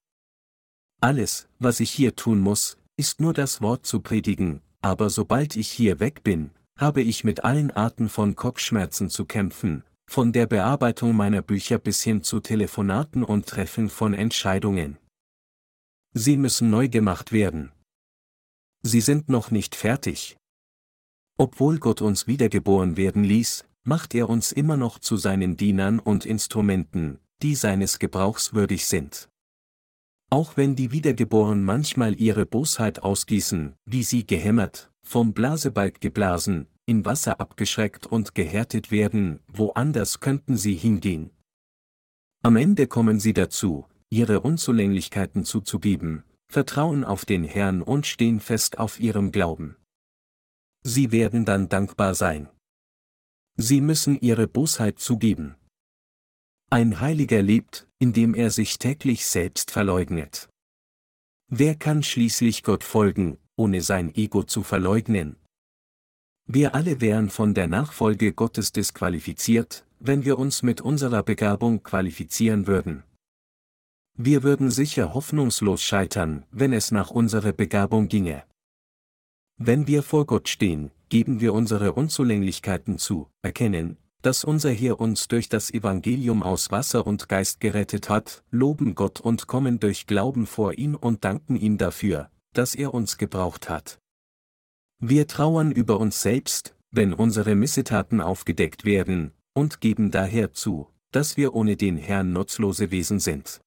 [1.01, 5.71] Alles, was ich hier tun muss, ist nur das Wort zu predigen, aber sobald ich
[5.71, 11.15] hier weg bin, habe ich mit allen Arten von Kopfschmerzen zu kämpfen, von der Bearbeitung
[11.15, 14.99] meiner Bücher bis hin zu Telefonaten und Treffen von Entscheidungen.
[16.19, 17.73] Sie müssen neu gemacht werden.
[18.81, 20.39] Sie sind noch nicht fertig.
[21.37, 26.25] Obwohl Gott uns wiedergeboren werden ließ, macht er uns immer noch zu seinen Dienern und
[26.25, 29.29] Instrumenten, die seines Gebrauchs würdig sind.
[30.31, 37.05] Auch wenn die Wiedergeborenen manchmal ihre Bosheit ausgießen, wie sie gehämmert, vom Blasebalg geblasen, in
[37.05, 41.29] Wasser abgeschreckt und gehärtet werden, woanders könnten sie hingehen.
[42.43, 48.79] Am Ende kommen sie dazu, ihre Unzulänglichkeiten zuzugeben, vertrauen auf den Herrn und stehen fest
[48.79, 49.77] auf ihrem Glauben.
[50.83, 52.49] Sie werden dann dankbar sein.
[53.57, 55.57] Sie müssen ihre Bosheit zugeben.
[56.71, 60.49] Ein Heiliger lebt, indem er sich täglich selbst verleugnet.
[61.49, 65.37] Wer kann schließlich Gott folgen, ohne sein Ego zu verleugnen?
[66.47, 72.67] Wir alle wären von der Nachfolge Gottes disqualifiziert, wenn wir uns mit unserer Begabung qualifizieren
[72.67, 73.03] würden.
[74.19, 78.45] Wir würden sicher hoffnungslos scheitern, wenn es nach unserer Begabung ginge.
[79.59, 85.29] Wenn wir vor Gott stehen, geben wir unsere Unzulänglichkeiten zu, erkennen, dass unser Herr uns
[85.29, 90.47] durch das Evangelium aus Wasser und Geist gerettet hat, loben Gott und kommen durch Glauben
[90.47, 93.99] vor ihn und danken ihm dafür, dass er uns gebraucht hat.
[94.99, 101.37] Wir trauern über uns selbst, wenn unsere Missetaten aufgedeckt werden, und geben daher zu, dass
[101.37, 103.61] wir ohne den Herrn nutzlose Wesen sind.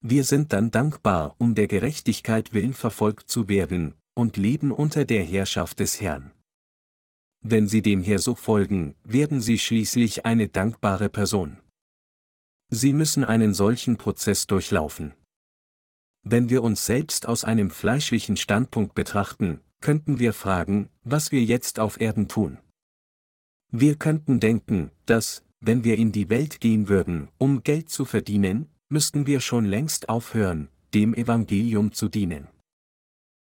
[0.00, 5.22] Wir sind dann dankbar, um der Gerechtigkeit willen verfolgt zu werden, und leben unter der
[5.22, 6.32] Herrschaft des Herrn.
[7.42, 11.58] Wenn Sie dem Herr so folgen, werden Sie schließlich eine dankbare Person.
[12.70, 15.14] Sie müssen einen solchen Prozess durchlaufen.
[16.24, 21.78] Wenn wir uns selbst aus einem fleischlichen Standpunkt betrachten, könnten wir fragen, was wir jetzt
[21.78, 22.58] auf Erden tun.
[23.70, 28.68] Wir könnten denken, dass, wenn wir in die Welt gehen würden, um Geld zu verdienen,
[28.88, 32.48] müssten wir schon längst aufhören, dem Evangelium zu dienen.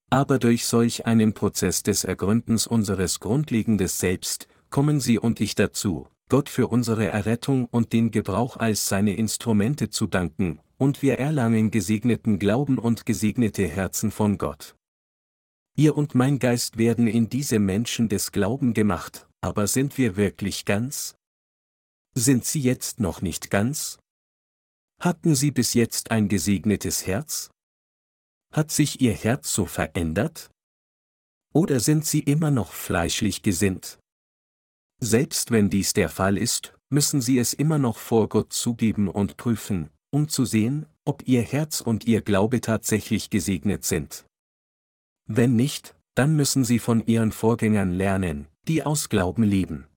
[0.09, 6.07] Aber durch solch einen Prozess des Ergründens unseres grundlegendes Selbst, kommen Sie und ich dazu,
[6.29, 11.71] Gott für unsere Errettung und den Gebrauch als seine Instrumente zu danken, und wir erlangen
[11.71, 14.75] gesegneten Glauben und gesegnete Herzen von Gott.
[15.75, 20.65] Ihr und mein Geist werden in diese Menschen des Glauben gemacht, aber sind wir wirklich
[20.65, 21.15] ganz?
[22.15, 23.99] Sind sie jetzt noch nicht ganz?
[24.99, 27.49] Hatten sie bis jetzt ein gesegnetes Herz?
[28.51, 30.51] Hat sich Ihr Herz so verändert?
[31.53, 33.97] Oder sind Sie immer noch fleischlich gesinnt?
[34.99, 39.38] Selbst wenn dies der Fall ist, müssen Sie es immer noch vor Gott zugeben und
[39.38, 44.25] prüfen, um zu sehen, ob Ihr Herz und Ihr Glaube tatsächlich gesegnet sind.
[45.27, 49.88] Wenn nicht, dann müssen Sie von Ihren Vorgängern lernen, die aus Glauben leben.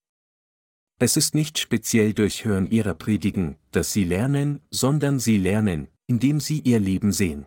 [1.03, 6.39] Es ist nicht speziell durch Hören Ihrer Predigen, dass Sie lernen, sondern Sie lernen, indem
[6.39, 7.45] Sie Ihr Leben sehen.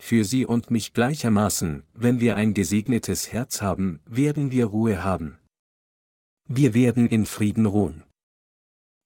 [0.00, 5.38] Für Sie und mich gleichermaßen, wenn wir ein gesegnetes Herz haben, werden wir Ruhe haben.
[6.48, 8.04] Wir werden in Frieden ruhen.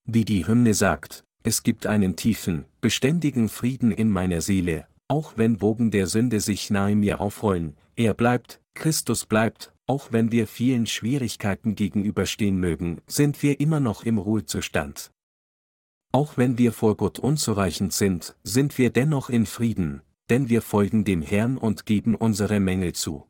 [0.04, 5.56] Wie die Hymne sagt, es gibt einen tiefen, beständigen Frieden in meiner Seele, auch wenn
[5.56, 10.86] Bogen der Sünde sich nahe mir aufrollen, er bleibt, Christus bleibt, auch wenn wir vielen
[10.86, 15.12] Schwierigkeiten gegenüberstehen mögen, sind wir immer noch im Ruhezustand.
[16.12, 21.04] Auch wenn wir vor Gott unzureichend sind, sind wir dennoch in Frieden, denn wir folgen
[21.04, 23.26] dem Herrn und geben unsere Mängel zu.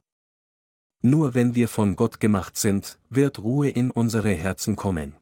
[1.01, 5.17] Nur wenn wir von Gott gemacht sind, wird Ruhe in unsere Herzen kommen.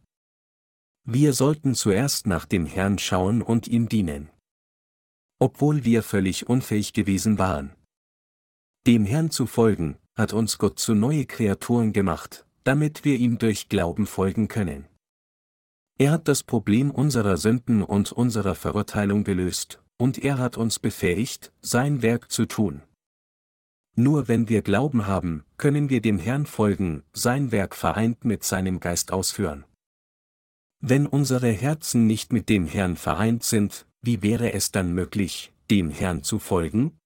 [1.05, 4.31] Wir sollten zuerst nach dem Herrn schauen und ihm dienen.
[5.38, 7.75] Obwohl wir völlig unfähig gewesen waren.
[8.87, 13.68] Dem Herrn zu folgen, hat uns Gott zu neue Kreaturen gemacht, damit wir ihm durch
[13.68, 14.87] Glauben folgen können.
[15.99, 21.53] Er hat das Problem unserer Sünden und unserer Verurteilung gelöst, und er hat uns befähigt,
[21.61, 22.83] sein Werk zu tun.
[23.96, 28.81] Nur wenn wir Glauben haben, können wir dem Herrn folgen, sein Werk vereint mit seinem
[28.81, 29.64] Geist ausführen.
[30.81, 35.90] Wenn unsere Herzen nicht mit dem Herrn vereint sind, wie wäre es dann möglich, dem
[35.90, 36.99] Herrn zu folgen?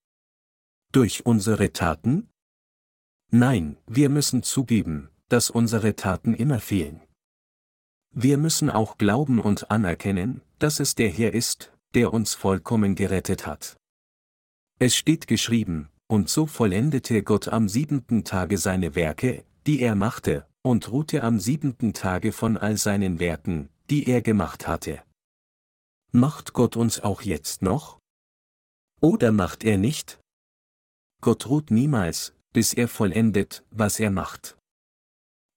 [0.93, 2.29] Durch unsere Taten?
[3.37, 7.01] Nein, wir müssen zugeben, dass unsere Taten immer fehlen.
[8.13, 13.45] Wir müssen auch glauben und anerkennen, dass es der Herr ist, der uns vollkommen gerettet
[13.45, 13.77] hat.
[14.79, 20.47] Es steht geschrieben, und so vollendete Gott am siebenten Tage seine Werke, die er machte,
[20.63, 25.03] und ruhte am siebenten Tage von all seinen Werken, die er gemacht hatte.
[26.13, 27.99] Macht Gott uns auch jetzt noch?
[29.01, 30.21] Oder macht er nicht?
[31.21, 34.57] Gott ruht niemals, bis er vollendet, was er macht.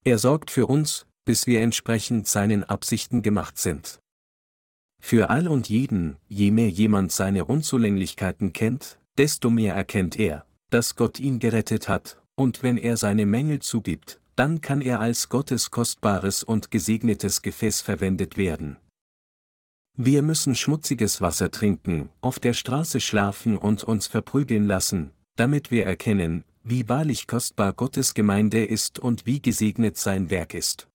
[0.03, 3.99] Er sorgt für uns, bis wir entsprechend seinen Absichten gemacht sind.
[4.99, 10.95] Für all und jeden, je mehr jemand seine Unzulänglichkeiten kennt, desto mehr erkennt er, dass
[10.95, 15.71] Gott ihn gerettet hat, und wenn er seine Mängel zugibt, dann kann er als Gottes
[15.71, 18.77] kostbares und gesegnetes Gefäß verwendet werden.
[19.95, 25.85] Wir müssen schmutziges Wasser trinken, auf der Straße schlafen und uns verprügeln lassen, damit wir
[25.85, 30.87] erkennen, wie wahrlich kostbar Gottes Gemeinde ist und wie gesegnet sein Werk ist.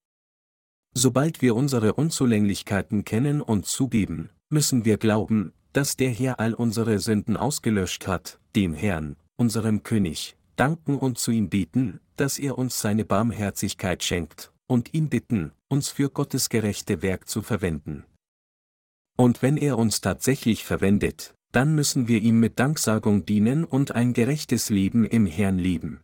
[0.95, 6.99] Sobald wir unsere Unzulänglichkeiten kennen und zugeben, müssen wir glauben, dass der Herr all unsere
[6.99, 12.81] Sünden ausgelöscht hat, dem Herrn, unserem König, danken und zu ihm bieten, dass er uns
[12.81, 18.05] seine Barmherzigkeit schenkt, und ihn bitten, uns für Gottes gerechte Werk zu verwenden.
[19.17, 24.15] Und wenn er uns tatsächlich verwendet, dann müssen wir ihm mit Danksagung dienen und ein
[24.15, 26.01] gerechtes Leben im Herrn leben.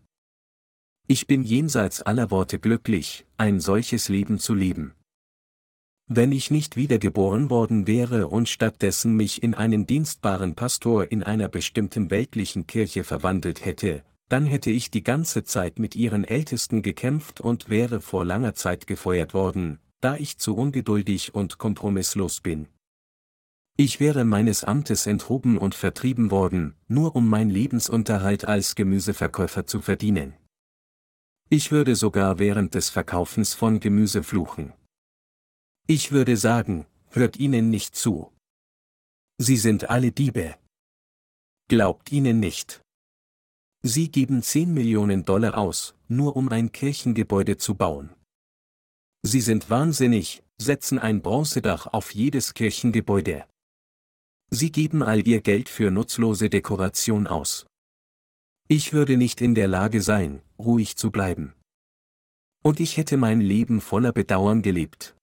[1.06, 4.92] Ich bin jenseits aller Worte glücklich, ein solches Leben zu leben.
[6.06, 11.48] Wenn ich nicht wiedergeboren worden wäre und stattdessen mich in einen dienstbaren Pastor in einer
[11.48, 17.40] bestimmten weltlichen Kirche verwandelt hätte, dann hätte ich die ganze Zeit mit ihren Ältesten gekämpft
[17.40, 22.68] und wäre vor langer Zeit gefeuert worden, da ich zu ungeduldig und kompromisslos bin.
[23.80, 29.80] Ich wäre meines Amtes enthoben und vertrieben worden, nur um mein Lebensunterhalt als Gemüseverkäufer zu
[29.80, 30.34] verdienen.
[31.48, 34.72] Ich würde sogar während des Verkaufens von Gemüse fluchen.
[35.86, 38.32] Ich würde sagen, hört ihnen nicht zu.
[39.40, 40.56] Sie sind alle Diebe.
[41.68, 42.82] Glaubt ihnen nicht.
[43.84, 48.12] Sie geben 10 Millionen Dollar aus, nur um ein Kirchengebäude zu bauen.
[49.22, 53.46] Sie sind wahnsinnig, setzen ein Bronzedach auf jedes Kirchengebäude.
[54.50, 57.66] Sie geben all ihr Geld für nutzlose Dekoration aus.
[58.66, 61.54] Ich würde nicht in der Lage sein, ruhig zu bleiben.
[62.62, 65.14] Und ich hätte mein Leben voller Bedauern gelebt.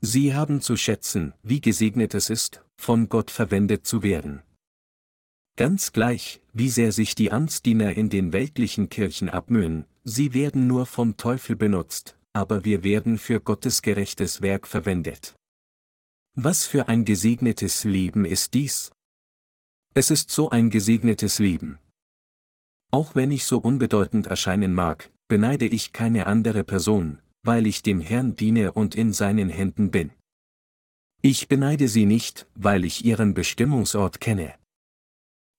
[0.00, 4.42] Sie haben zu schätzen, wie gesegnet es ist, von Gott verwendet zu werden.
[5.56, 10.84] Ganz gleich, wie sehr sich die Amtsdiener in den weltlichen Kirchen abmühen, sie werden nur
[10.84, 15.34] vom Teufel benutzt, aber wir werden für Gottes gerechtes Werk verwendet.
[16.38, 18.92] Was für ein gesegnetes Leben ist dies?
[19.94, 21.78] Es ist so ein gesegnetes Leben.
[22.92, 28.02] Auch wenn ich so unbedeutend erscheinen mag, beneide ich keine andere Person, weil ich dem
[28.02, 30.12] Herrn diene und in seinen Händen bin.
[31.22, 34.58] Ich beneide sie nicht, weil ich ihren Bestimmungsort kenne.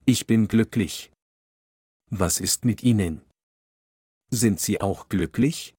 [0.05, 1.11] Ich bin glücklich.
[2.11, 3.23] Was ist mit Ihnen?
[4.29, 5.73] Sind Sie auch glücklich?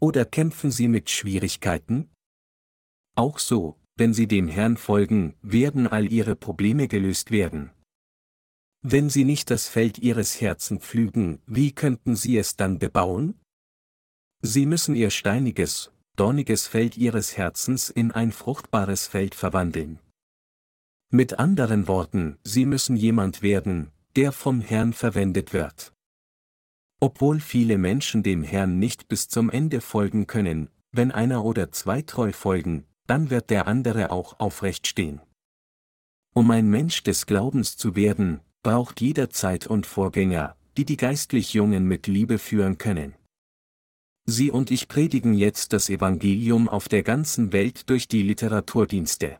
[0.00, 2.10] Oder kämpfen Sie mit Schwierigkeiten?
[3.14, 7.70] Auch so, wenn Sie dem Herrn folgen, werden all Ihre Probleme gelöst werden.
[8.84, 13.38] Wenn sie nicht das Feld ihres Herzen pflügen, wie könnten sie es dann bebauen?
[14.40, 20.00] Sie müssen ihr steiniges, dorniges Feld ihres Herzens in ein fruchtbares Feld verwandeln.
[21.10, 25.92] Mit anderen Worten, sie müssen jemand werden, der vom Herrn verwendet wird.
[26.98, 32.02] Obwohl viele Menschen dem Herrn nicht bis zum Ende folgen können, wenn einer oder zwei
[32.02, 35.20] treu folgen, dann wird der andere auch aufrecht stehen.
[36.34, 41.52] Um ein Mensch des Glaubens zu werden, braucht jeder Zeit und Vorgänger, die die geistlich
[41.52, 43.14] Jungen mit Liebe führen können.
[44.24, 49.38] Sie und ich predigen jetzt das Evangelium auf der ganzen Welt durch die Literaturdienste.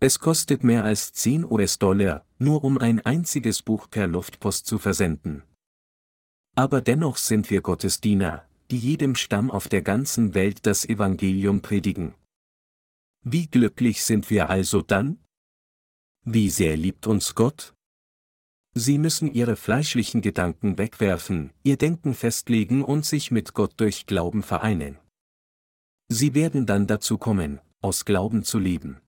[0.00, 5.42] Es kostet mehr als 10 US-Dollar, nur um ein einziges Buch per Luftpost zu versenden.
[6.54, 12.14] Aber dennoch sind wir Gottesdiener, die jedem Stamm auf der ganzen Welt das Evangelium predigen.
[13.26, 15.18] Wie glücklich sind wir also dann?
[16.26, 17.74] Wie sehr liebt uns Gott?
[18.74, 24.42] Sie müssen ihre fleischlichen Gedanken wegwerfen, ihr Denken festlegen und sich mit Gott durch Glauben
[24.42, 24.98] vereinen.
[26.08, 29.00] Sie werden dann dazu kommen, aus Glauben zu leben.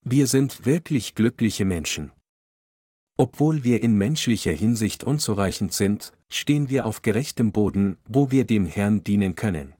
[0.00, 2.10] Wir sind wirklich glückliche Menschen.
[3.16, 8.66] Obwohl wir in menschlicher Hinsicht unzureichend sind, stehen wir auf gerechtem Boden, wo wir dem
[8.66, 9.72] Herrn dienen können.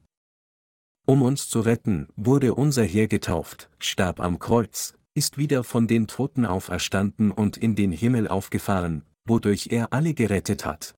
[1.06, 6.06] Um uns zu retten, wurde unser Herr getauft, starb am Kreuz, ist wieder von den
[6.06, 10.94] Toten auferstanden und in den Himmel aufgefahren, wodurch er alle gerettet hat.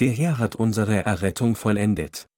[0.00, 2.28] Der Herr hat unsere Errettung vollendet.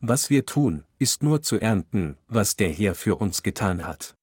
[0.00, 4.14] Was wir tun, ist nur zu ernten, was der Herr für uns getan hat.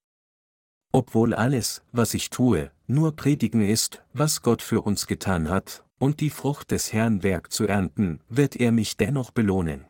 [0.93, 6.21] Obwohl alles, was ich tue, nur predigen ist, was Gott für uns getan hat, und
[6.21, 9.85] die Frucht des Herrn Werk zu ernten, wird er mich dennoch belohnen.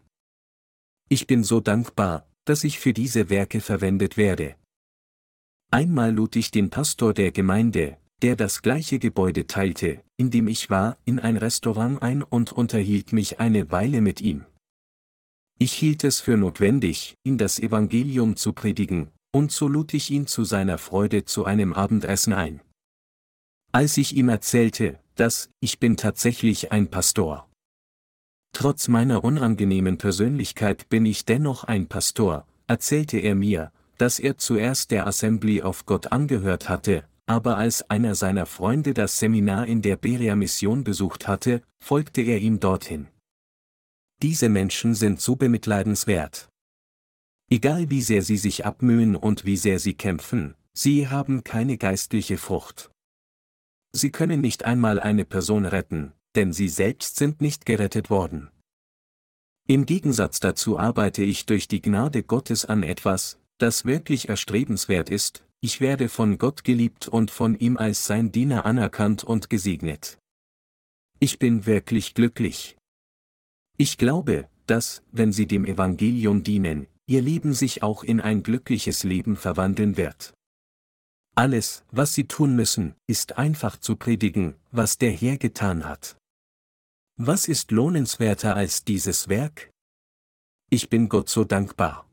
[1.09, 4.55] Ich bin so dankbar, dass ich für diese Werke verwendet werde,
[5.69, 10.69] Einmal lud ich den Pastor der Gemeinde, der das gleiche Gebäude teilte, in dem ich
[10.69, 14.45] war, in ein Restaurant ein und unterhielt mich eine Weile mit ihm.
[15.59, 20.25] Ich hielt es für notwendig, ihm das Evangelium zu predigen, und so lud ich ihn
[20.25, 22.61] zu seiner Freude zu einem Abendessen ein.
[23.73, 27.46] Als ich ihm erzählte, dass ich bin tatsächlich ein Pastor.
[28.59, 34.89] Trotz meiner unangenehmen Persönlichkeit bin ich dennoch ein Pastor, erzählte er mir, dass er zuerst
[34.89, 39.95] der Assembly of God angehört hatte, aber als einer seiner Freunde das Seminar in der
[39.95, 43.09] Berea-Mission besucht hatte, folgte er ihm dorthin.
[44.23, 46.49] Diese Menschen sind so bemitleidenswert.
[47.51, 52.39] Egal wie sehr sie sich abmühen und wie sehr sie kämpfen, sie haben keine geistliche
[52.39, 52.89] Frucht.
[53.91, 58.49] Sie können nicht einmal eine Person retten, denn sie selbst sind nicht gerettet worden.
[59.67, 65.43] Im Gegensatz dazu arbeite ich durch die Gnade Gottes an etwas, das wirklich erstrebenswert ist,
[65.59, 70.19] ich werde von Gott geliebt und von ihm als sein Diener anerkannt und gesegnet.
[71.19, 72.77] Ich bin wirklich glücklich.
[73.77, 79.03] Ich glaube, dass, wenn Sie dem Evangelium dienen, Ihr Leben sich auch in ein glückliches
[79.03, 80.33] Leben verwandeln wird.
[81.35, 86.17] Alles, was Sie tun müssen, ist einfach zu predigen, was der Herr getan hat.
[87.19, 89.71] Was ist lohnenswerter als dieses Werk?
[90.69, 92.07] Ich bin Gott so dankbar.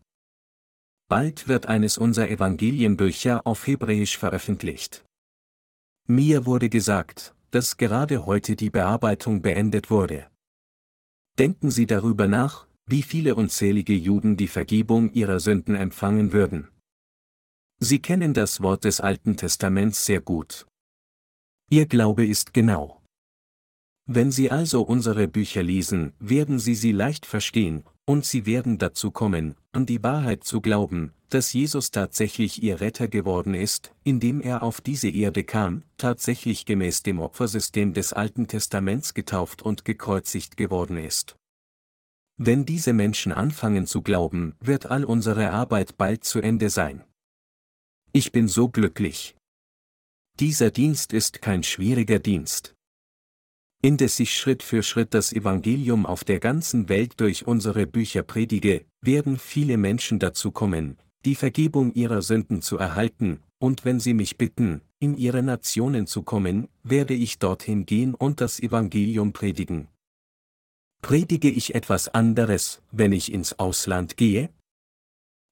[1.10, 5.04] Bald wird eines unserer Evangelienbücher auf Hebräisch veröffentlicht.
[6.08, 10.30] Mir wurde gesagt, dass gerade heute die Bearbeitung beendet wurde.
[11.38, 16.70] Denken Sie darüber nach, wie viele unzählige Juden die Vergebung ihrer Sünden empfangen würden.
[17.78, 20.66] Sie kennen das Wort des Alten Testaments sehr gut.
[21.68, 23.03] Ihr Glaube ist genau.
[24.06, 29.10] Wenn Sie also unsere Bücher lesen, werden Sie sie leicht verstehen, und Sie werden dazu
[29.10, 34.62] kommen, an die Wahrheit zu glauben, dass Jesus tatsächlich Ihr Retter geworden ist, indem er
[34.62, 40.98] auf diese Erde kam, tatsächlich gemäß dem Opfersystem des Alten Testaments getauft und gekreuzigt geworden
[40.98, 41.36] ist.
[42.36, 47.04] Wenn diese Menschen anfangen zu glauben, wird all unsere Arbeit bald zu Ende sein.
[48.12, 49.34] Ich bin so glücklich.
[50.40, 52.73] Dieser Dienst ist kein schwieriger Dienst
[53.84, 58.86] indes ich Schritt für Schritt das Evangelium auf der ganzen Welt durch unsere Bücher predige,
[59.02, 64.38] werden viele Menschen dazu kommen, die Vergebung ihrer Sünden zu erhalten, und wenn sie mich
[64.38, 69.88] bitten, in ihre Nationen zu kommen, werde ich dorthin gehen und das Evangelium predigen.
[71.02, 74.48] Predige ich etwas anderes, wenn ich ins Ausland gehe?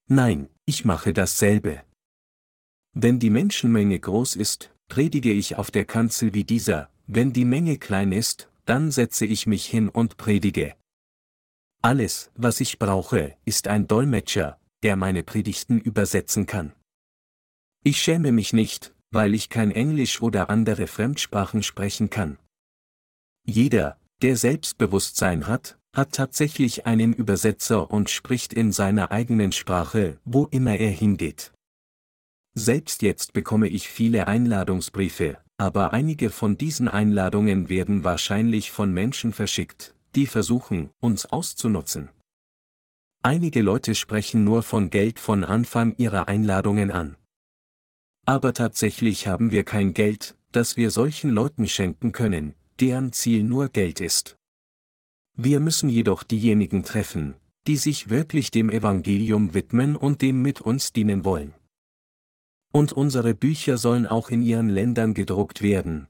[0.08, 1.82] Nein, ich mache dasselbe.
[2.94, 7.78] Wenn die Menschenmenge groß ist, predige ich auf der Kanzel wie dieser, wenn die Menge
[7.78, 10.74] klein ist, dann setze ich mich hin und predige.
[11.82, 16.72] Alles, was ich brauche, ist ein Dolmetscher, der meine Predigten übersetzen kann.
[17.84, 22.38] Ich schäme mich nicht, weil ich kein Englisch oder andere Fremdsprachen sprechen kann.
[23.44, 30.46] Jeder, der Selbstbewusstsein hat, hat tatsächlich einen Übersetzer und spricht in seiner eigenen Sprache, wo
[30.46, 31.52] immer er hingeht.
[32.54, 39.32] Selbst jetzt bekomme ich viele Einladungsbriefe, aber einige von diesen Einladungen werden wahrscheinlich von Menschen
[39.32, 42.08] verschickt, die versuchen, uns auszunutzen.
[43.22, 47.14] Einige Leute sprechen nur von Geld von Anfang ihrer Einladungen an.
[48.26, 53.68] Aber tatsächlich haben wir kein Geld, das wir solchen Leuten schenken können, deren Ziel nur
[53.68, 54.36] Geld ist.
[55.36, 57.34] Wir müssen jedoch diejenigen treffen,
[57.68, 61.54] die sich wirklich dem Evangelium widmen und dem mit uns dienen wollen.
[62.72, 66.08] Und unsere Bücher sollen auch in ihren Ländern gedruckt werden.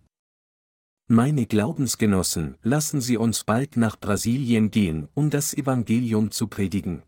[1.08, 7.02] Meine Glaubensgenossen, lassen Sie uns bald nach Brasilien gehen, um das Evangelium zu predigen.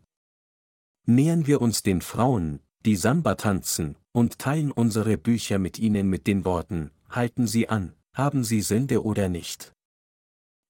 [1.07, 6.27] Nähern wir uns den Frauen, die Samba tanzen, und teilen unsere Bücher mit ihnen mit
[6.27, 9.73] den Worten, halten Sie an, haben Sie Sünde oder nicht.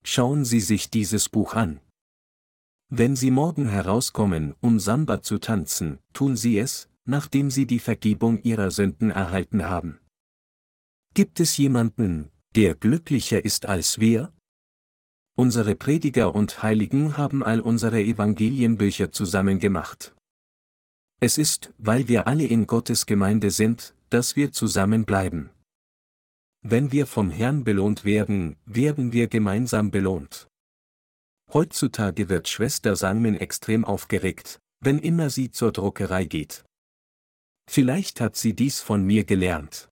[0.04, 1.80] Schauen Sie sich dieses Buch an.
[2.90, 8.42] Wenn Sie morgen herauskommen, um Samba zu tanzen, tun Sie es, nachdem Sie die Vergebung
[8.42, 10.00] Ihrer Sünden erhalten haben.
[11.14, 14.34] Gibt es jemanden, der glücklicher ist als wir?
[15.38, 20.16] Unsere Prediger und Heiligen haben all unsere Evangelienbücher zusammengemacht.
[21.20, 25.50] Es ist, weil wir alle in Gottes Gemeinde sind, dass wir zusammenbleiben.
[26.62, 30.48] Wenn wir vom Herrn belohnt werden, werden wir gemeinsam belohnt.
[31.54, 36.66] Heutzutage wird Schwester Sangmin extrem aufgeregt, wenn immer sie zur Druckerei geht.
[37.68, 39.90] Vielleicht hat sie dies von mir gelernt.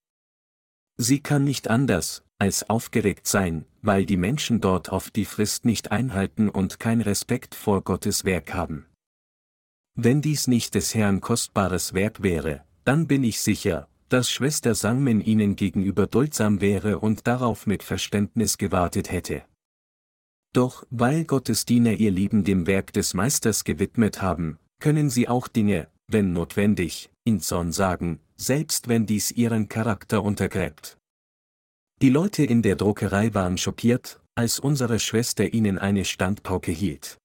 [0.98, 5.92] Sie kann nicht anders, als aufgeregt sein, weil die Menschen dort oft die Frist nicht
[5.92, 8.86] einhalten und kein Respekt vor Gottes Werk haben.
[9.96, 15.22] Wenn dies nicht des Herrn kostbares Werk wäre, dann bin ich sicher, dass Schwester Sangmin
[15.22, 19.44] ihnen gegenüber duldsam wäre und darauf mit Verständnis gewartet hätte.
[20.54, 25.48] Doch, weil Gottes Diener ihr Leben dem Werk des Meisters gewidmet haben, können sie auch
[25.48, 30.98] Dinge, wenn notwendig, in Zorn sagen, selbst wenn dies ihren Charakter untergräbt.
[32.02, 37.18] Die Leute in der Druckerei waren schockiert, als unsere Schwester ihnen eine Standpauke hielt.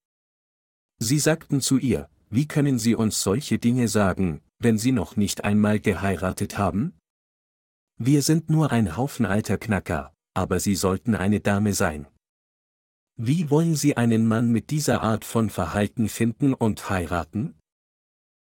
[1.01, 5.45] Sie sagten zu ihr, wie können Sie uns solche Dinge sagen, wenn Sie noch nicht
[5.45, 6.93] einmal geheiratet haben?
[7.99, 12.07] Wir sind nur ein Haufen alter Knacker, aber Sie sollten eine Dame sein.
[13.17, 17.58] Wie wollen Sie einen Mann mit dieser Art von Verhalten finden und heiraten?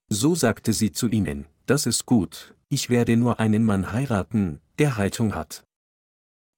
[0.09, 4.97] So sagte sie zu ihnen, das ist gut, ich werde nur einen Mann heiraten, der
[4.97, 5.63] Haltung hat.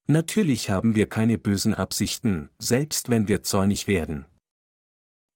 [0.08, 4.26] Natürlich haben wir keine bösen Absichten, selbst wenn wir zornig werden.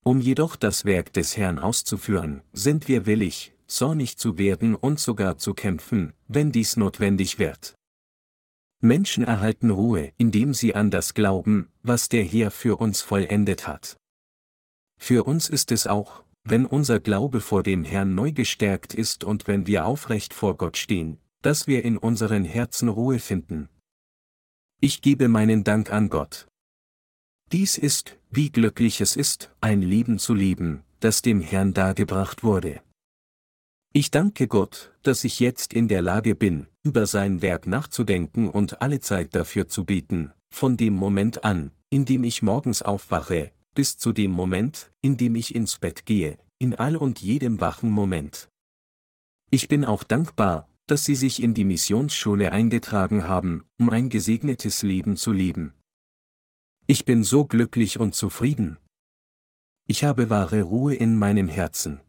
[0.03, 5.38] Um jedoch das Werk des Herrn auszuführen, sind wir willig, zornig zu werden und sogar
[5.38, 7.76] zu kämpfen, wenn dies notwendig wird.
[8.82, 13.95] Menschen erhalten Ruhe, indem sie an das glauben, was der Herr für uns vollendet hat.
[14.99, 19.47] Für uns ist es auch, wenn unser Glaube vor dem Herrn neu gestärkt ist und
[19.47, 23.69] wenn wir aufrecht vor Gott stehen, dass wir in unseren Herzen Ruhe finden.
[24.81, 26.47] Ich gebe meinen Dank an Gott.
[27.51, 32.81] Dies ist, wie glücklich es ist, ein Leben zu leben, das dem Herrn dargebracht wurde.
[33.93, 38.81] Ich danke Gott, dass ich jetzt in der Lage bin, über sein Werk nachzudenken und
[38.81, 43.97] alle Zeit dafür zu bieten, von dem Moment an, in dem ich morgens aufwache, bis
[43.97, 48.49] zu dem Moment, in dem ich ins Bett gehe, in all und jedem wachen Moment.
[49.49, 54.82] Ich bin auch dankbar, dass Sie sich in die Missionsschule eingetragen haben, um ein gesegnetes
[54.82, 55.74] Leben zu leben.
[56.88, 58.78] Ich bin so glücklich und zufrieden.
[59.88, 62.01] Ich habe wahre Ruhe in meinem Herzen.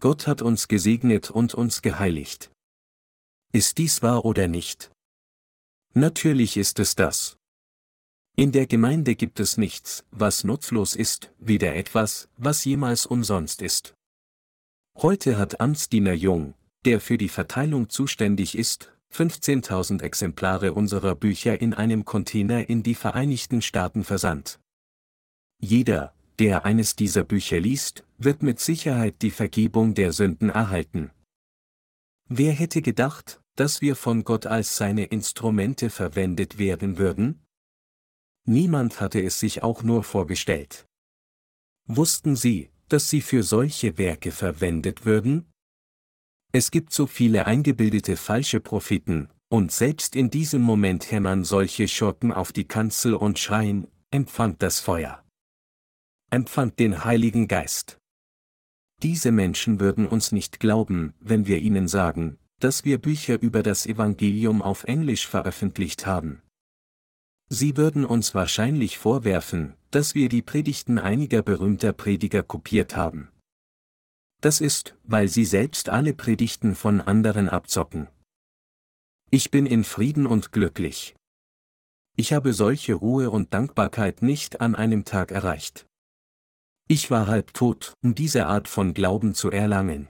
[0.00, 2.50] Gott hat uns gesegnet und uns geheiligt.
[3.52, 4.90] Ist dies wahr oder nicht?
[5.94, 7.36] Natürlich ist es das.
[8.34, 13.94] In der Gemeinde gibt es nichts, was nutzlos ist, weder etwas, was jemals umsonst ist.
[14.96, 16.54] Heute hat Amtsdiener Jung,
[16.86, 22.94] der für die Verteilung zuständig ist, 15.000 Exemplare unserer Bücher in einem Container in die
[22.94, 24.58] Vereinigten Staaten versandt.
[25.60, 31.10] Jeder, der eines dieser Bücher liest, wird mit Sicherheit die Vergebung der Sünden erhalten.
[32.28, 37.42] Wer hätte gedacht, dass wir von Gott als seine Instrumente verwendet werden würden?
[38.44, 40.86] Niemand hatte es sich auch nur vorgestellt.
[41.86, 45.46] Wussten Sie, dass Sie für solche Werke verwendet würden?
[46.52, 52.32] Es gibt so viele eingebildete falsche Propheten, und selbst in diesem Moment hämmern solche Schurken
[52.32, 55.22] auf die Kanzel und schreien, empfand das Feuer
[56.32, 57.98] empfand den Heiligen Geist.
[59.02, 63.84] Diese Menschen würden uns nicht glauben, wenn wir ihnen sagen, dass wir Bücher über das
[63.84, 66.40] Evangelium auf Englisch veröffentlicht haben.
[67.48, 73.28] Sie würden uns wahrscheinlich vorwerfen, dass wir die Predigten einiger berühmter Prediger kopiert haben.
[74.40, 78.08] Das ist, weil sie selbst alle Predigten von anderen abzocken.
[79.30, 81.14] Ich bin in Frieden und glücklich.
[82.16, 85.86] Ich habe solche Ruhe und Dankbarkeit nicht an einem Tag erreicht.
[86.88, 90.08] Ich war halb tot, um diese Art von Glauben zu erlangen.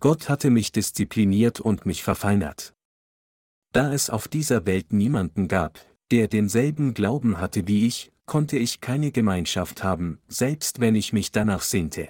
[0.00, 2.72] Gott hatte mich diszipliniert und mich verfeinert.
[3.72, 5.78] Da es auf dieser Welt niemanden gab,
[6.10, 11.32] der denselben Glauben hatte wie ich, konnte ich keine Gemeinschaft haben, selbst wenn ich mich
[11.32, 12.08] danach sehnte.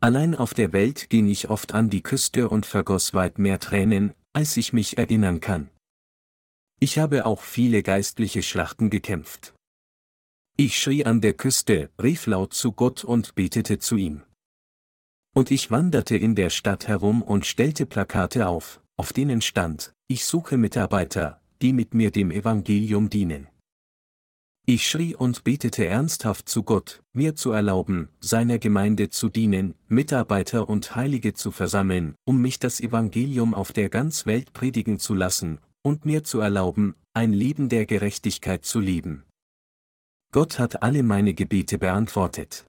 [0.00, 4.14] Allein auf der Welt ging ich oft an die Küste und vergoss weit mehr Tränen,
[4.32, 5.68] als ich mich erinnern kann.
[6.78, 9.54] Ich habe auch viele geistliche Schlachten gekämpft.
[10.56, 14.22] Ich schrie an der Küste, rief laut zu Gott und betete zu ihm.
[15.34, 20.24] Und ich wanderte in der Stadt herum und stellte Plakate auf, auf denen stand, ich
[20.24, 23.48] suche Mitarbeiter, die mit mir dem Evangelium dienen.
[24.66, 30.68] Ich schrie und betete ernsthaft zu Gott, mir zu erlauben, seiner Gemeinde zu dienen, Mitarbeiter
[30.68, 35.58] und Heilige zu versammeln, um mich das Evangelium auf der ganz Welt predigen zu lassen,
[35.82, 39.24] und mir zu erlauben, ein Leben der Gerechtigkeit zu leben.
[40.32, 42.64] Gott hat alle meine Gebete beantwortet.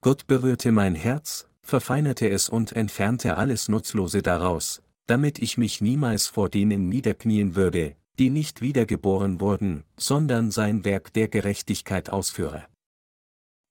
[0.00, 6.26] Gott berührte mein Herz, verfeinerte es und entfernte alles Nutzlose daraus, damit ich mich niemals
[6.26, 12.66] vor denen niederknien würde, die nicht wiedergeboren wurden, sondern sein Werk der Gerechtigkeit ausführe.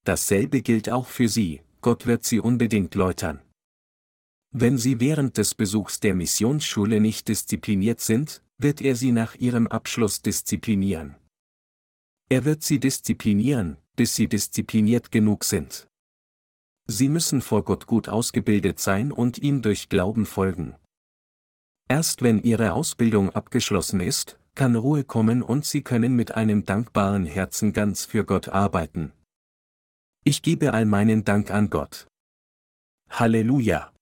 [0.04, 3.42] Dasselbe gilt auch für Sie, Gott wird Sie unbedingt läutern.
[4.52, 9.68] Wenn Sie während des Besuchs der Missionsschule nicht diszipliniert sind, wird er Sie nach Ihrem
[9.68, 11.16] Abschluss disziplinieren.
[12.30, 15.88] Er wird Sie disziplinieren, bis Sie diszipliniert genug sind.
[16.86, 20.76] Sie müssen vor Gott gut ausgebildet sein und ihm durch Glauben folgen.
[21.88, 27.26] Erst wenn Ihre Ausbildung abgeschlossen ist, kann Ruhe kommen und Sie können mit einem dankbaren
[27.26, 29.12] Herzen ganz für Gott arbeiten.
[30.24, 32.08] Ich gebe all meinen Dank an Gott.
[33.10, 33.93] Halleluja!